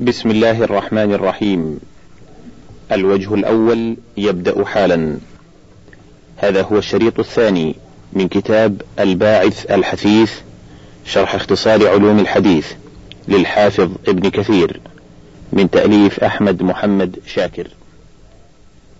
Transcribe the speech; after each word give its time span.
بسم 0.00 0.30
الله 0.30 0.64
الرحمن 0.64 1.12
الرحيم. 1.12 1.80
الوجه 2.92 3.34
الأول 3.34 3.96
يبدأ 4.16 4.64
حالا. 4.64 5.18
هذا 6.36 6.62
هو 6.62 6.78
الشريط 6.78 7.18
الثاني 7.18 7.74
من 8.12 8.28
كتاب 8.28 8.82
الباعث 8.98 9.70
الحثيث 9.70 10.32
شرح 11.04 11.34
اختصار 11.34 11.88
علوم 11.88 12.18
الحديث 12.18 12.72
للحافظ 13.28 13.90
ابن 14.08 14.30
كثير 14.30 14.80
من 15.52 15.70
تأليف 15.70 16.24
أحمد 16.24 16.62
محمد 16.62 17.18
شاكر. 17.26 17.68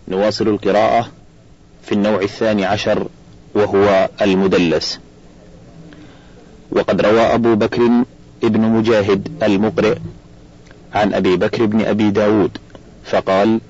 نواصل 0.08 0.48
القراءة 0.48 1.08
في 1.82 1.92
النوع 1.92 2.22
الثاني 2.22 2.64
عشر 2.64 3.08
وهو 3.54 4.08
المدلس. 4.22 5.00
وقد 6.70 7.00
روى 7.00 7.20
أبو 7.20 7.54
بكر 7.54 7.90
ابن 8.44 8.60
مجاهد 8.60 9.28
المقرئ 9.42 9.96
عن 10.94 11.14
أبي 11.14 11.36
بكر 11.36 11.66
بن 11.66 11.84
أبي 11.84 12.10
داود 12.10 12.58
فقال 13.04 13.60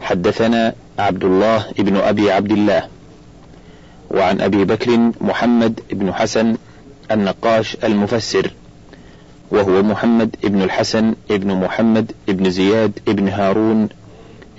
حدثنا 0.00 0.74
عبد 0.98 1.24
الله 1.24 1.64
بن 1.78 1.96
أبي 1.96 2.30
عبد 2.32 2.52
الله 2.52 2.88
وعن 4.10 4.40
أبي 4.40 4.64
بكر 4.64 5.10
محمد 5.20 5.80
بن 5.92 6.14
حسن 6.14 6.56
النقاش 7.10 7.76
المفسر 7.84 8.52
وهو 9.50 9.82
محمد 9.82 10.36
بن 10.44 10.62
الحسن 10.62 11.14
بن 11.30 11.54
محمد 11.54 12.12
بن 12.28 12.50
زياد 12.50 12.92
بن 13.06 13.28
هارون 13.28 13.88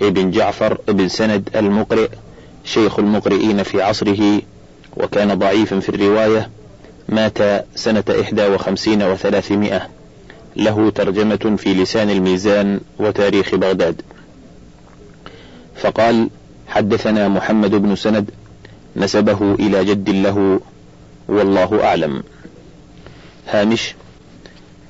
بن 0.00 0.30
جعفر 0.30 0.78
بن 0.88 1.08
سند 1.08 1.48
المقرئ 1.56 2.08
شيخ 2.64 2.98
المقرئين 2.98 3.62
في 3.62 3.82
عصره 3.82 4.40
وكان 4.96 5.34
ضعيفا 5.34 5.80
في 5.80 5.88
الرواية 5.88 6.50
مات 7.08 7.38
سنة 7.74 8.04
إحدى 8.20 8.46
وخمسين 8.46 9.02
وثلاثمائة. 9.02 9.88
له 10.58 10.90
ترجمة 10.90 11.56
في 11.58 11.74
لسان 11.74 12.10
الميزان 12.10 12.80
وتاريخ 12.98 13.54
بغداد. 13.54 14.02
فقال 15.76 16.30
حدثنا 16.68 17.28
محمد 17.28 17.70
بن 17.70 17.96
سند 17.96 18.30
نسبه 18.96 19.54
إلى 19.54 19.84
جد 19.84 20.10
له 20.10 20.60
والله 21.28 21.84
أعلم. 21.84 22.22
هامش 23.48 23.94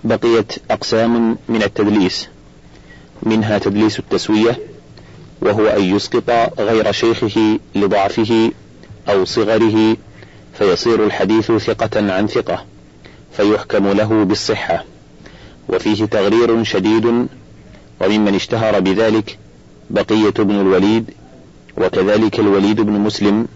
بقيت 0.05 0.53
أقسام 0.71 1.37
من 1.49 1.63
التدليس. 1.63 2.29
منها 3.23 3.59
تدليس 3.59 3.99
التسوية 3.99 4.59
وهو 5.41 5.67
أن 5.67 5.83
يسقط 5.83 6.31
غير 6.61 6.93
شيخه 6.93 7.59
لضعفه 7.75 8.53
أو 9.09 9.25
صغره 9.25 9.97
فيصير 10.59 11.05
الحديث 11.05 11.53
ثقة 11.53 12.13
عن 12.13 12.27
ثقة 12.27 12.65
فيحكم 13.37 13.89
له 13.89 14.25
بالصحة. 14.25 14.85
وفيه 15.69 16.05
تغرير 16.05 16.65
شديد 16.65 17.27
وممن 18.01 18.35
اشتهر 18.35 18.81
بذلك 18.81 19.39
بقية 19.91 20.31
بن 20.31 20.61
الوليد 20.61 21.11
وكذلك 21.77 22.41
الوليد 22.41 22.81
بن 22.81 22.93
مسلم 22.93 23.49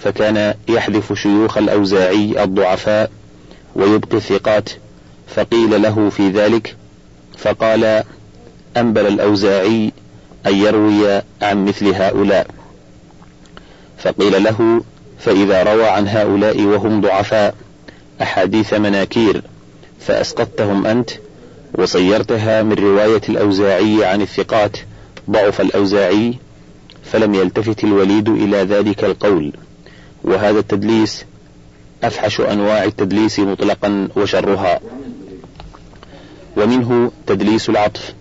فكان 0.00 0.54
يحذف 0.68 1.12
شيوخ 1.12 1.58
الأوزاعي 1.58 2.42
الضعفاء 2.44 3.10
ويبقي 3.76 4.16
الثقات 4.16 4.70
فقيل 5.26 5.82
له 5.82 6.10
في 6.10 6.30
ذلك 6.30 6.76
فقال 7.38 8.02
أنبل 8.76 9.06
الأوزاعي 9.06 9.92
أن 10.46 10.54
يروي 10.54 11.22
عن 11.42 11.64
مثل 11.64 11.86
هؤلاء. 11.94 12.46
فقيل 13.98 14.44
له 14.44 14.82
فإذا 15.18 15.62
روى 15.62 15.86
عن 15.86 16.08
هؤلاء 16.08 16.62
وهم 16.62 17.00
ضعفاء 17.00 17.54
أحاديث 18.22 18.74
مناكير 18.74 19.42
فأسقطتهم 20.00 20.86
أنت؟ 20.86 21.10
وصيرتها 21.74 22.62
من 22.62 22.72
رواية 22.72 23.20
الأوزاعي 23.28 24.04
عن 24.04 24.22
الثقات. 24.22 24.76
ضعف 25.30 25.60
الأوزاعي 25.60 26.34
فلم 27.04 27.34
يلتفت 27.34 27.84
الوليد 27.84 28.28
إلى 28.28 28.56
ذلك 28.56 29.04
القول. 29.04 29.52
وهذا 30.24 30.58
التدليس 30.58 31.24
أفحش 32.04 32.40
أنواع 32.40 32.84
التدليس 32.84 33.38
مطلقا 33.38 34.08
وشرها. 34.16 34.80
ومنه 36.56 37.12
تدليس 37.26 37.68
العطف 37.68 38.14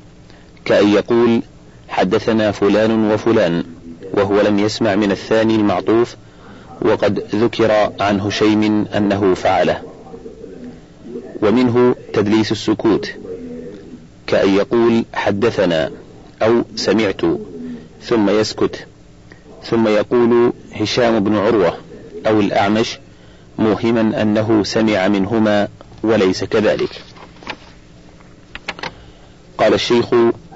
كأن 0.65 0.89
يقول 0.89 1.41
حدثنا 1.89 2.51
فلان 2.51 3.11
وفلان 3.11 3.63
وهو 4.13 4.41
لم 4.41 4.59
يسمع 4.59 4.95
من 4.95 5.11
الثاني 5.11 5.55
المعطوف 5.55 6.15
وقد 6.81 7.23
ذكر 7.35 7.71
عن 7.99 8.19
هشيم 8.19 8.85
أنه 8.97 9.33
فعله. 9.33 9.81
ومنه 11.41 11.95
تدليس 12.13 12.51
السكوت 12.51 13.22
كأن 14.27 14.55
يقول 14.55 15.05
حدثنا 15.13 15.91
أو 16.41 16.63
سمعت 16.75 17.21
ثم 18.03 18.29
يسكت 18.29 18.87
ثم 19.63 19.87
يقول 19.87 20.53
هشام 20.73 21.19
بن 21.19 21.35
عروة 21.35 21.77
أو 22.27 22.39
الأعمش 22.39 22.99
موهما 23.57 24.21
أنه 24.21 24.63
سمع 24.63 25.07
منهما 25.07 25.67
وليس 26.03 26.43
كذلك. 26.43 27.01
قال 29.57 29.73
الشيخ 29.73 30.05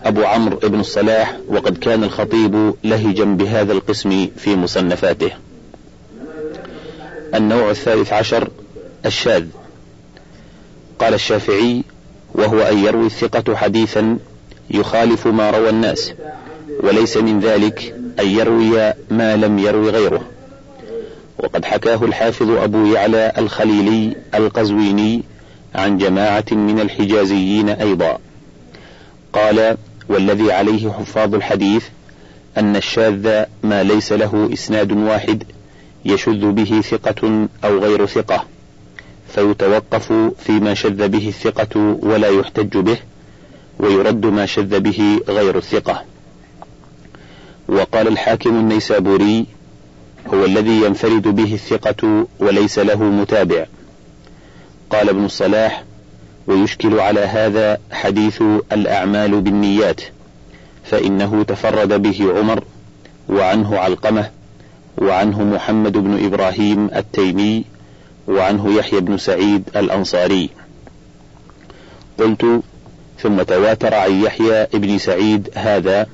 أبو 0.03 0.23
عمرو 0.23 0.57
بن 0.57 0.79
الصلاح 0.79 1.37
وقد 1.47 1.77
كان 1.77 2.03
الخطيب 2.03 2.73
لهجا 2.83 3.23
بهذا 3.23 3.73
القسم 3.73 4.27
في 4.37 4.55
مصنفاته. 4.55 5.31
النوع 7.35 7.69
الثالث 7.69 8.13
عشر 8.13 8.49
الشاذ. 9.05 9.45
قال 10.99 11.13
الشافعي 11.13 11.83
وهو 12.37 12.61
أن 12.61 12.77
يروي 12.77 13.05
الثقة 13.05 13.55
حديثا 13.55 14.17
يخالف 14.71 15.27
ما 15.27 15.49
روى 15.49 15.69
الناس 15.69 16.13
وليس 16.83 17.17
من 17.17 17.39
ذلك 17.39 17.95
أن 18.19 18.27
يروي 18.27 18.93
ما 19.11 19.35
لم 19.35 19.59
يروي 19.59 19.89
غيره. 19.89 20.21
وقد 21.37 21.65
حكاه 21.65 22.03
الحافظ 22.03 22.49
أبو 22.49 22.85
يعلى 22.85 23.31
الخليلي 23.37 24.15
القزويني 24.35 25.23
عن 25.75 25.97
جماعة 25.97 26.45
من 26.51 26.79
الحجازيين 26.79 27.69
أيضا. 27.69 28.19
قال 29.33 29.77
والذي 30.09 30.51
عليه 30.51 30.91
حفاظ 30.91 31.35
الحديث 31.35 31.85
أن 32.57 32.75
الشاذ 32.75 33.43
ما 33.63 33.83
ليس 33.83 34.11
له 34.11 34.49
إسناد 34.53 34.91
واحد 34.91 35.43
يشذ 36.05 36.51
به 36.51 36.81
ثقة 36.81 37.47
أو 37.63 37.79
غير 37.79 38.05
ثقة. 38.05 38.45
فيتوقف 39.27 40.13
فيما 40.39 40.73
شذ 40.73 41.07
به 41.07 41.27
الثقة 41.27 41.97
ولا 42.01 42.27
يحتج 42.27 42.77
به 42.77 42.97
ويرد 43.79 44.25
ما 44.25 44.45
شذ 44.45 44.79
به 44.79 45.19
غير 45.29 45.57
الثقة. 45.57 46.03
وقال 47.67 48.07
الحاكم 48.07 48.49
النيسابوري 48.49 49.45
هو 50.33 50.45
الذي 50.45 50.81
ينفرد 50.81 51.27
به 51.27 51.53
الثقة 51.53 52.27
وليس 52.39 52.79
له 52.79 53.03
متابع. 53.03 53.65
قال 54.89 55.09
ابن 55.09 55.25
الصلاح 55.25 55.83
ويشكل 56.47 56.99
على 56.99 57.19
هذا 57.19 57.77
حديث 57.91 58.43
الأعمال 58.71 59.41
بالنيات 59.41 60.01
فإنه 60.83 61.43
تفرد 61.43 62.01
به 62.01 62.33
عمر 62.37 62.63
وعنه 63.29 63.77
علقمة 63.77 64.29
وعنه 64.97 65.43
محمد 65.43 65.91
بن 65.91 66.25
إبراهيم 66.25 66.89
التيمي 66.95 67.63
وعنه 68.27 68.73
يحيى 68.77 68.99
بن 68.99 69.17
سعيد 69.17 69.69
الأنصاري. 69.75 70.49
قلت 72.19 72.61
ثم 73.19 73.41
تواتر 73.41 73.93
عن 73.93 74.23
يحيى 74.23 74.67
بن 74.73 74.97
سعيد 74.97 75.49
هذا 75.55 76.07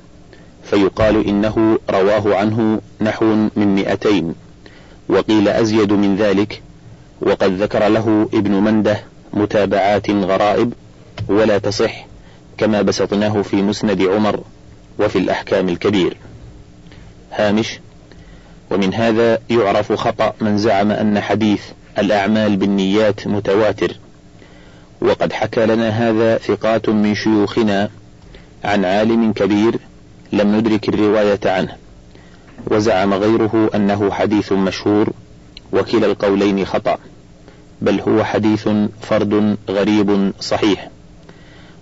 فيقال 0.64 1.28
إنه 1.28 1.80
رواه 1.90 2.36
عنه 2.36 2.82
نحو 3.02 3.26
من 3.56 3.76
مئتين 3.76 4.36
وقيل 5.10 5.48
أزيد 5.48 5.94
من 5.94 6.16
ذلك 6.16 6.62
وقد 7.22 7.62
ذكر 7.62 7.88
له 7.88 8.30
ابن 8.34 8.52
منده 8.52 9.04
متابعات 9.34 10.10
غرائب 10.10 10.74
ولا 11.30 11.58
تصح 11.58 12.06
كما 12.58 12.82
بسطناه 12.82 13.42
في 13.42 13.62
مسند 13.62 14.02
عمر 14.02 14.40
وفي 15.00 15.20
الأحكام 15.20 15.70
الكبير. 15.70 16.18
هامش 17.32 17.80
ومن 18.72 18.94
هذا 18.94 19.40
يعرف 19.50 19.94
خطأ 19.94 20.34
من 20.42 20.58
زعم 20.58 20.92
أن 20.92 21.20
حديث 21.20 21.62
الأعمال 21.98 22.58
بالنيات 22.58 23.28
متواتر. 23.28 23.96
وقد 25.02 25.34
حكى 25.34 25.66
لنا 25.66 25.90
هذا 25.90 26.38
ثقات 26.38 26.90
من 26.90 27.16
شيوخنا 27.16 27.90
عن 28.64 28.86
عالم 28.86 29.34
كبير 29.34 29.80
لم 30.32 30.56
ندرك 30.56 30.90
الرواية 30.90 31.40
عنه. 31.46 31.76
وزعم 32.72 33.14
غيره 33.14 33.70
أنه 33.76 34.12
حديث 34.12 34.52
مشهور 34.52 35.10
وكلا 35.74 36.06
القولين 36.06 36.66
خطأ 36.66 36.98
بل 37.82 38.02
هو 38.02 38.24
حديث 38.24 38.70
فرد 39.02 39.58
غريب 39.70 40.32
صحيح. 40.40 40.90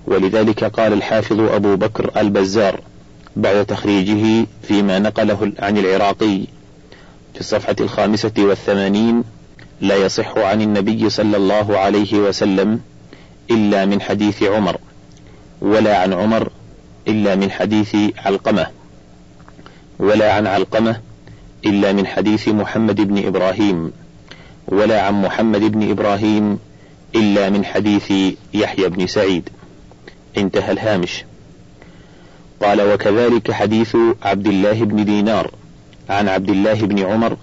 ولذلك 0.07 0.63
قال 0.63 0.93
الحافظ 0.93 1.39
أبو 1.39 1.75
بكر 1.75 2.11
البزار 2.17 2.81
بعد 3.35 3.65
تخريجه 3.65 4.47
فيما 4.63 4.99
نقله 4.99 5.51
عن 5.59 5.77
العراقي 5.77 6.39
في 7.33 7.39
الصفحة 7.39 7.75
الخامسة 7.79 8.31
والثمانين 8.37 9.23
لا 9.81 9.95
يصح 9.95 10.37
عن 10.37 10.61
النبي 10.61 11.09
صلى 11.09 11.37
الله 11.37 11.77
عليه 11.77 12.19
وسلم 12.19 12.79
إلا 13.51 13.85
من 13.85 14.01
حديث 14.01 14.43
عمر 14.43 14.77
ولا 15.61 15.97
عن 15.97 16.13
عمر 16.13 16.49
إلا 17.07 17.35
من 17.35 17.51
حديث 17.51 17.95
علقمة 18.17 18.67
ولا 19.99 20.33
عن 20.33 20.47
علقمة 20.47 20.99
إلا 21.65 21.93
من 21.93 22.07
حديث 22.07 22.47
محمد 22.47 23.01
بن 23.01 23.25
إبراهيم 23.27 23.91
ولا 24.67 25.01
عن 25.01 25.21
محمد 25.21 25.61
بن 25.61 25.89
إبراهيم 25.89 26.59
إلا 27.15 27.49
من 27.49 27.65
حديث 27.65 28.11
يحيى 28.53 28.89
بن 28.89 29.07
سعيد. 29.07 29.49
انتهى 30.37 30.71
الهامش. 30.71 31.23
قال 32.61 32.81
وكذلك 32.81 33.51
حديث 33.51 33.97
عبد 34.23 34.47
الله 34.47 34.83
بن 34.83 35.05
دينار 35.05 35.51
عن 36.09 36.27
عبد 36.27 36.49
الله 36.49 36.73
بن 36.73 36.99
عمر 36.99 37.37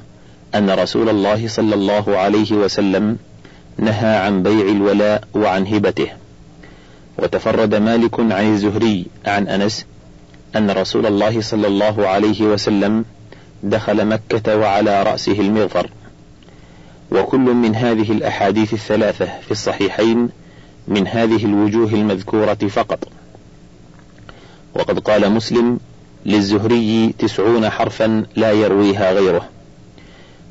أن 0.55 0.71
رسول 0.71 1.09
الله 1.09 1.49
صلى 1.49 1.75
الله 1.75 2.17
عليه 2.17 2.53
وسلم 2.53 3.17
نهى 3.79 4.17
عن 4.17 4.43
بيع 4.43 4.69
الولاء 4.69 5.25
وعن 5.35 5.67
هبته. 5.67 6.09
وتفرد 7.19 7.75
مالك 7.75 8.21
عن 8.21 8.53
الزهري 8.53 9.07
عن 9.27 9.49
أنس 9.49 9.87
أن 10.57 10.71
رسول 10.71 11.07
الله 11.07 11.41
صلى 11.41 11.67
الله 11.67 12.09
عليه 12.09 12.43
وسلم 12.43 13.05
دخل 13.63 14.05
مكة 14.05 14.57
وعلى 14.57 15.03
رأسه 15.03 15.41
المغفر. 15.41 15.91
وكل 17.11 17.41
من 17.41 17.75
هذه 17.75 18.13
الأحاديث 18.13 18.73
الثلاثة 18.73 19.25
في 19.25 19.51
الصحيحين 19.51 20.29
من 20.89 21.07
هذه 21.07 21.45
الوجوه 21.45 21.89
المذكورة 21.89 22.55
فقط. 22.55 23.09
وقد 24.75 24.99
قال 24.99 25.33
مسلم 25.33 25.81
للزهري 26.27 27.15
تسعون 27.19 27.71
حرفا 27.71 28.25
لا 28.37 28.53
يرويها 28.53 29.13
غيره. 29.13 29.49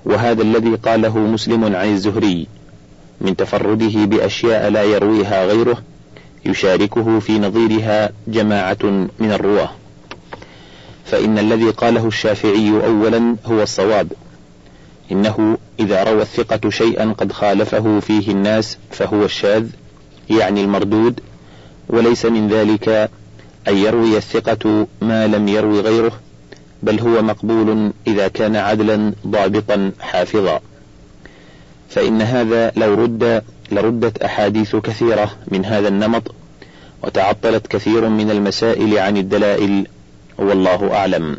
وهذا 0.07 0.41
الذي 0.41 0.75
قاله 0.75 1.17
مسلم 1.17 1.63
عن 1.63 1.93
الزهري 1.93 2.47
من 3.21 3.35
تفرده 3.35 4.05
بأشياء 4.05 4.69
لا 4.69 4.83
يرويها 4.83 5.45
غيره 5.45 5.83
يشاركه 6.45 7.19
في 7.19 7.39
نظيرها 7.39 8.09
جماعة 8.27 8.77
من 9.19 9.31
الرواة. 9.31 9.69
فإن 11.05 11.39
الذي 11.39 11.69
قاله 11.69 12.07
الشافعي 12.07 12.69
أولا 12.69 13.35
هو 13.45 13.61
الصواب 13.61 14.11
إنه 15.11 15.57
إذا 15.79 16.03
روى 16.03 16.21
الثقة 16.21 16.69
شيئا 16.69 17.15
قد 17.17 17.31
خالفه 17.31 17.99
فيه 17.99 18.31
الناس 18.31 18.77
فهو 18.91 19.25
الشاذ 19.25 19.69
يعني 20.29 20.61
المردود 20.61 21.19
وليس 21.89 22.25
من 22.25 22.47
ذلك 22.47 23.09
أن 23.67 23.77
يروي 23.77 24.17
الثقة 24.17 24.87
ما 25.01 25.27
لم 25.27 25.47
يروي 25.47 25.79
غيره 25.79 26.11
بل 26.83 26.99
هو 26.99 27.21
مقبول 27.21 27.91
إذا 28.07 28.27
كان 28.27 28.55
عدلا 28.55 29.13
ضابطا 29.27 29.91
حافظا. 29.99 30.59
فإن 31.89 32.21
هذا 32.21 32.71
لو 32.75 32.93
رد 32.93 33.43
لردت 33.71 34.17
أحاديث 34.23 34.75
كثيرة 34.75 35.31
من 35.47 35.65
هذا 35.65 35.87
النمط 35.87 36.35
وتعطلت 37.03 37.67
كثير 37.67 38.09
من 38.09 38.31
المسائل 38.31 38.97
عن 38.97 39.17
الدلائل 39.17 39.87
والله 40.37 40.93
أعلم. 40.93 41.37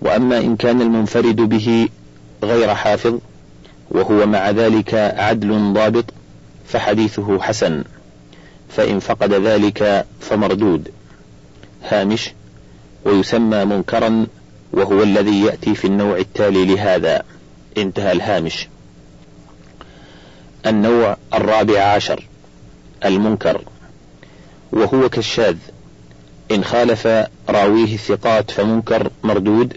وأما 0.00 0.38
إن 0.38 0.56
كان 0.56 0.80
المنفرد 0.80 1.36
به 1.36 1.88
غير 2.42 2.74
حافظ 2.74 3.18
وهو 3.90 4.26
مع 4.26 4.50
ذلك 4.50 4.94
عدل 4.94 5.72
ضابط 5.72 6.04
فحديثه 6.66 7.40
حسن. 7.40 7.84
فإن 8.68 8.98
فقد 8.98 9.32
ذلك 9.32 10.06
فمردود. 10.20 10.88
هامش 11.82 12.30
ويسمى 13.04 13.64
منكرا 13.64 14.26
وهو 14.72 15.02
الذي 15.02 15.40
يأتي 15.40 15.74
في 15.74 15.86
النوع 15.86 16.16
التالي 16.16 16.64
لهذا. 16.64 17.22
انتهى 17.78 18.12
الهامش. 18.12 18.68
النوع 20.66 21.16
الرابع 21.34 21.80
عشر. 21.80 22.24
المنكر. 23.04 23.60
وهو 24.72 25.08
كالشاذ. 25.08 25.56
إن 26.50 26.64
خالف 26.64 27.06
راويه 27.48 27.94
الثقات 27.94 28.50
فمنكر 28.50 29.10
مردود 29.24 29.76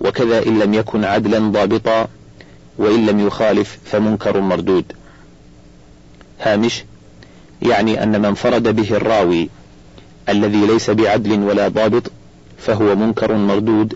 وكذا 0.00 0.46
إن 0.46 0.58
لم 0.58 0.74
يكن 0.74 1.04
عدلا 1.04 1.38
ضابطا 1.38 2.08
وإن 2.78 3.06
لم 3.06 3.26
يخالف 3.26 3.78
فمنكر 3.84 4.40
مردود. 4.40 4.92
هامش. 6.40 6.84
يعني 7.62 8.02
أن 8.02 8.22
من 8.22 8.34
فرد 8.34 8.68
به 8.68 8.96
الراوي 8.96 9.48
الذي 10.28 10.66
ليس 10.66 10.90
بعدل 10.90 11.40
ولا 11.42 11.68
ضابط 11.68 12.10
فهو 12.58 12.96
منكر 12.96 13.34
مردود 13.36 13.94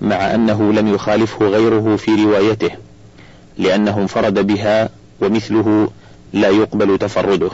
مع 0.00 0.34
أنه 0.34 0.72
لم 0.72 0.94
يخالفه 0.94 1.46
غيره 1.46 1.96
في 1.96 2.24
روايته 2.24 2.70
لأنه 3.58 3.98
انفرد 3.98 4.46
بها 4.46 4.88
ومثله 5.20 5.90
لا 6.32 6.48
يقبل 6.48 6.98
تفرده. 6.98 7.50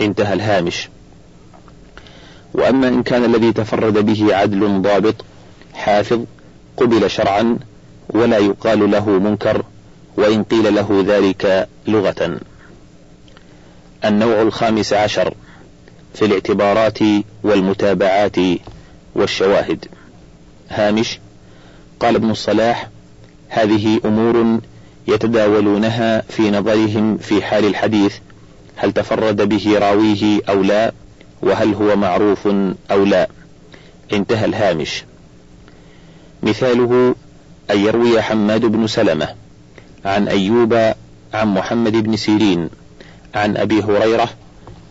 انتهى 0.00 0.32
الهامش. 0.32 0.88
وأما 2.54 2.88
إن 2.88 3.02
كان 3.02 3.24
الذي 3.24 3.52
تفرد 3.52 3.98
به 4.06 4.34
عدل 4.34 4.82
ضابط 4.82 5.14
حافظ 5.74 6.20
قبل 6.76 7.10
شرعا 7.10 7.58
ولا 8.08 8.38
يقال 8.38 8.90
له 8.90 9.08
منكر 9.08 9.64
وإن 10.16 10.44
قيل 10.44 10.74
له 10.74 11.04
ذلك 11.06 11.68
لغة. 11.86 12.40
النوع 14.04 14.42
الخامس 14.42 14.92
عشر 14.92 15.34
في 16.14 16.24
الاعتبارات 16.24 16.98
والمتابعات. 17.42 18.36
والشواهد. 19.14 19.86
هامش 20.68 21.18
قال 22.00 22.14
ابن 22.14 22.30
الصلاح 22.30 22.88
هذه 23.48 24.00
أمور 24.04 24.60
يتداولونها 25.08 26.20
في 26.28 26.50
نظرهم 26.50 27.18
في 27.18 27.42
حال 27.42 27.64
الحديث 27.64 28.16
هل 28.76 28.92
تفرد 28.92 29.48
به 29.48 29.78
راويه 29.78 30.40
أو 30.48 30.62
لا 30.62 30.92
وهل 31.42 31.74
هو 31.74 31.96
معروف 31.96 32.48
أو 32.90 33.04
لا. 33.04 33.28
انتهى 34.12 34.44
الهامش. 34.44 35.04
مثاله 36.42 37.14
أن 37.70 37.78
يروي 37.78 38.22
حماد 38.22 38.60
بن 38.60 38.86
سلمة 38.86 39.28
عن 40.04 40.28
أيوب 40.28 40.74
عن 41.34 41.54
محمد 41.54 41.92
بن 41.92 42.16
سيرين 42.16 42.70
عن 43.34 43.56
أبي 43.56 43.82
هريرة 43.82 44.28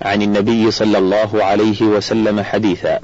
عن 0.01 0.21
النبي 0.21 0.71
صلى 0.71 0.97
الله 0.97 1.43
عليه 1.43 1.81
وسلم 1.81 2.41
حديثا. 2.41 2.99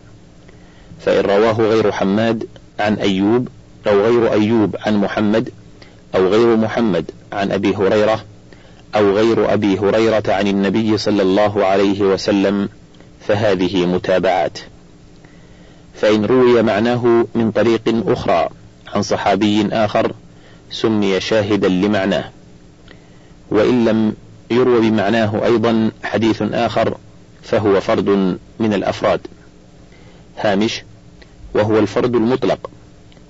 فإن 1.06 1.25
رواه 1.25 1.54
غير 1.54 1.92
حماد 1.92 2.48
عن 2.80 2.94
أيوب 2.94 3.48
أو 3.88 4.02
غير 4.02 4.34
أيوب 4.34 4.75
عن 4.86 4.98
محمد 4.98 5.50
أو 6.16 6.28
غير 6.28 6.56
محمد 6.56 7.12
عن 7.34 7.52
أبي 7.52 7.75
هريرة 7.75 8.24
أو 8.96 9.12
غير 9.12 9.54
أبي 9.54 9.80
هريرة 9.80 10.24
عن 10.28 10.48
النبي 10.48 10.98
صلى 10.98 11.22
الله 11.22 11.66
عليه 11.66 12.02
وسلم 12.02 12.69
فهذه 13.28 13.86
متابعات. 13.86 14.57
فإن 15.96 16.25
روي 16.25 16.62
معناه 16.62 17.27
من 17.36 17.51
طريق 17.51 18.03
أخرى 18.08 18.50
عن 18.94 19.01
صحابي 19.01 19.68
آخر 19.72 20.12
سمي 20.72 21.20
شاهدا 21.20 21.68
لمعناه. 21.68 22.32
وإن 23.51 23.86
لم 23.86 24.13
يروى 24.51 24.89
بمعناه 24.89 25.46
أيضا 25.46 25.91
حديث 26.03 26.41
آخر 26.41 26.98
فهو 27.44 27.82
فرد 27.82 28.38
من 28.60 28.74
الأفراد. 28.74 29.20
هامش 30.38 30.84
وهو 31.56 31.80
الفرد 31.80 32.16
المطلق 32.16 32.70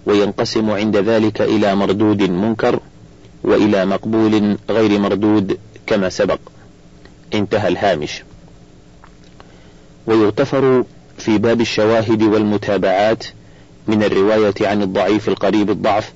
وينقسم 0.05 0.72
عند 0.72 0.98
ذلك 0.98 1.41
إلى 1.41 1.75
مردود 1.75 2.24
منكر 2.24 2.79
وإلى 3.44 3.86
مقبول 3.86 4.58
غير 4.70 5.00
مردود 5.00 5.58
كما 5.88 6.10
سبق. 6.10 6.39
انتهى 7.34 7.67
الهامش. 7.67 8.24
ويغتفر 10.08 10.84
في 11.17 11.38
باب 11.38 11.62
الشواهد 11.62 12.24
والمتابعات 12.24 13.25
من 13.88 14.03
الرواية 14.03 14.53
عن 14.62 14.82
الضعيف 14.82 15.27
القريب 15.29 15.70
الضعف 15.70 16.13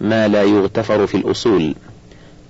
ما 0.00 0.28
لا 0.28 0.42
يغتفر 0.42 1.06
في 1.06 1.16
الأصول 1.16 1.74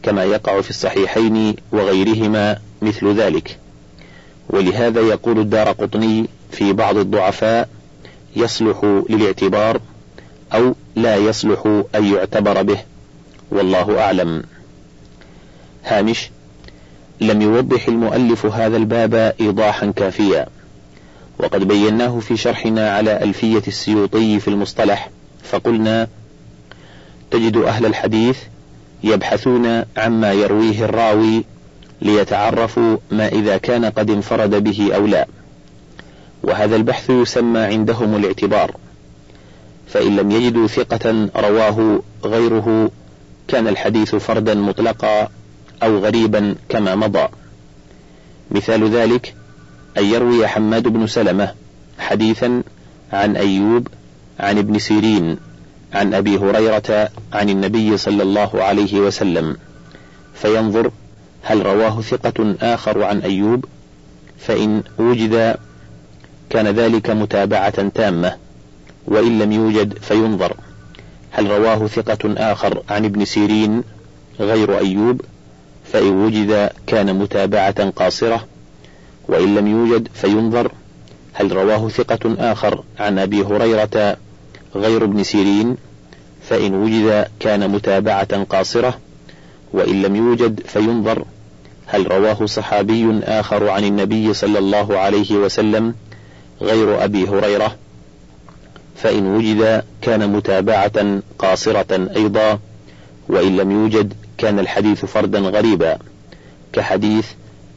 كما 0.03 0.25
يقع 0.25 0.61
في 0.61 0.71
الصحيحين 0.71 1.57
وغيرهما 1.73 2.59
مثل 2.83 3.15
ذلك. 3.15 3.59
ولهذا 4.51 5.01
يقول 5.01 5.39
الدار 5.39 5.69
قطني 5.69 6.27
في 6.51 6.73
بعض 6.73 6.97
الضعفاء 6.97 7.69
يصلح 8.37 9.03
للاعتبار 9.11 9.81
أو 10.55 10.75
لا 10.97 11.17
يصلح 11.17 11.83
أن 11.95 12.05
يعتبر 12.05 12.63
به. 12.63 12.79
والله 13.51 14.01
أعلم. 14.01 14.43
هامش 15.85 16.31
لم 17.21 17.43
يوضح 17.43 17.89
المؤلف 17.89 18.47
هذا 18.47 18.77
الباب 18.77 19.35
إيضاحا 19.41 19.93
كافيا. 19.97 20.47
وقد 21.39 21.69
بيناه 21.69 22.19
في 22.21 22.37
شرحنا 22.37 22.91
على 22.91 23.23
ألفية 23.23 23.63
السيوطي 23.69 24.41
في 24.41 24.49
المصطلح 24.49 25.11
فقلنا 25.43 26.09
تجد 27.31 27.57
أهل 27.57 27.87
الحديث 27.87 28.39
يبحثون 29.05 29.83
عما 29.97 30.33
يرويه 30.33 30.85
الراوي 30.85 31.45
ليتعرفوا 32.03 32.97
ما 33.11 33.29
إذا 33.29 33.57
كان 33.57 33.85
قد 33.85 34.11
انفرد 34.11 34.65
به 34.65 34.91
أو 34.95 35.07
لا. 35.07 35.27
وهذا 36.45 36.77
البحث 36.77 37.11
يسمى 37.11 37.61
عندهم 37.61 38.17
الاعتبار 38.17 38.77
فإن 39.89 40.17
لم 40.17 40.31
يجدوا 40.31 40.67
ثقة 40.67 41.29
رواه 41.37 42.03
غيره 42.25 42.91
كان 43.49 43.69
الحديث 43.69 44.15
فردا 44.15 44.55
مطلقا 44.55 45.29
أو 45.83 45.99
غريبا 45.99 46.55
كما 46.69 46.95
مضى. 46.95 47.29
مثال 48.51 48.91
ذلك 48.91 49.35
أن 49.99 50.05
يروي 50.05 50.47
حماد 50.47 50.89
بن 50.89 51.07
سلمة 51.07 51.55
حديثا 51.99 52.63
عن 53.13 53.37
أيوب 53.37 53.89
عن 54.41 54.59
ابن 54.59 54.79
سيرين 54.79 55.37
عن 55.93 56.15
أبي 56.15 56.39
هريرة 56.39 57.09
عن 57.33 57.51
النبي 57.51 57.97
صلى 57.97 58.23
الله 58.23 58.63
عليه 58.63 59.01
وسلم 59.01 59.57
فينظر 60.35 60.91
هل 61.43 61.67
رواه 61.67 62.01
ثقة 62.01 62.55
آخر 62.63 63.03
عن 63.03 63.21
أيوب؟ 63.21 63.65
فإن 64.39 64.83
وجد 64.99 65.57
كان 66.55 66.69
ذلك 66.69 67.11
متابعة 67.11 67.89
تامة 67.89 68.37
وإن 69.07 69.39
لم 69.39 69.53
يوجد 69.53 69.99
فينظر. 69.99 70.57
هل 71.31 71.51
رواه 71.51 71.87
ثقة 71.87 72.35
آخر 72.53 72.83
عن 72.91 73.05
ابن 73.05 73.25
سيرين 73.25 73.83
غير 74.41 74.79
أيوب؟ 74.79 75.21
فإن 75.93 76.25
وجد 76.25 76.71
كان 76.87 77.19
متابعة 77.19 77.91
قاصرة 77.91 78.47
وإن 79.29 79.55
لم 79.55 79.67
يوجد 79.67 80.09
فينظر. 80.15 80.73
هل 81.33 81.53
رواه 81.53 81.89
ثقة 81.89 82.35
آخر 82.39 82.85
عن 82.99 83.19
أبي 83.19 83.43
هريرة 83.43 84.17
غير 84.75 85.05
ابن 85.05 85.23
سيرين؟ 85.23 85.77
فإن 86.49 86.75
وجد 86.75 87.29
كان 87.41 87.71
متابعة 87.71 88.45
قاصرة 88.45 88.99
وإن 89.73 90.03
لم 90.03 90.17
يوجد 90.17 90.61
فينظر. 90.67 91.25
هل 91.87 92.13
رواه 92.13 92.47
صحابي 92.47 93.21
آخر 93.25 93.69
عن 93.69 93.85
النبي 93.85 94.35
صلى 94.35 94.59
الله 94.59 94.99
عليه 94.99 95.37
وسلم 95.37 95.95
غير 96.63 97.05
أبي 97.05 97.29
هريرة 97.29 97.77
فإن 98.97 99.27
وجد 99.27 99.85
كان 100.03 100.33
متابعة 100.33 101.21
قاصرة 101.39 102.09
أيضا 102.17 102.59
وإن 103.29 103.57
لم 103.57 103.71
يوجد 103.71 104.15
كان 104.39 104.59
الحديث 104.59 105.05
فردا 105.05 105.39
غريبا 105.39 105.99
كحديث 106.73 107.27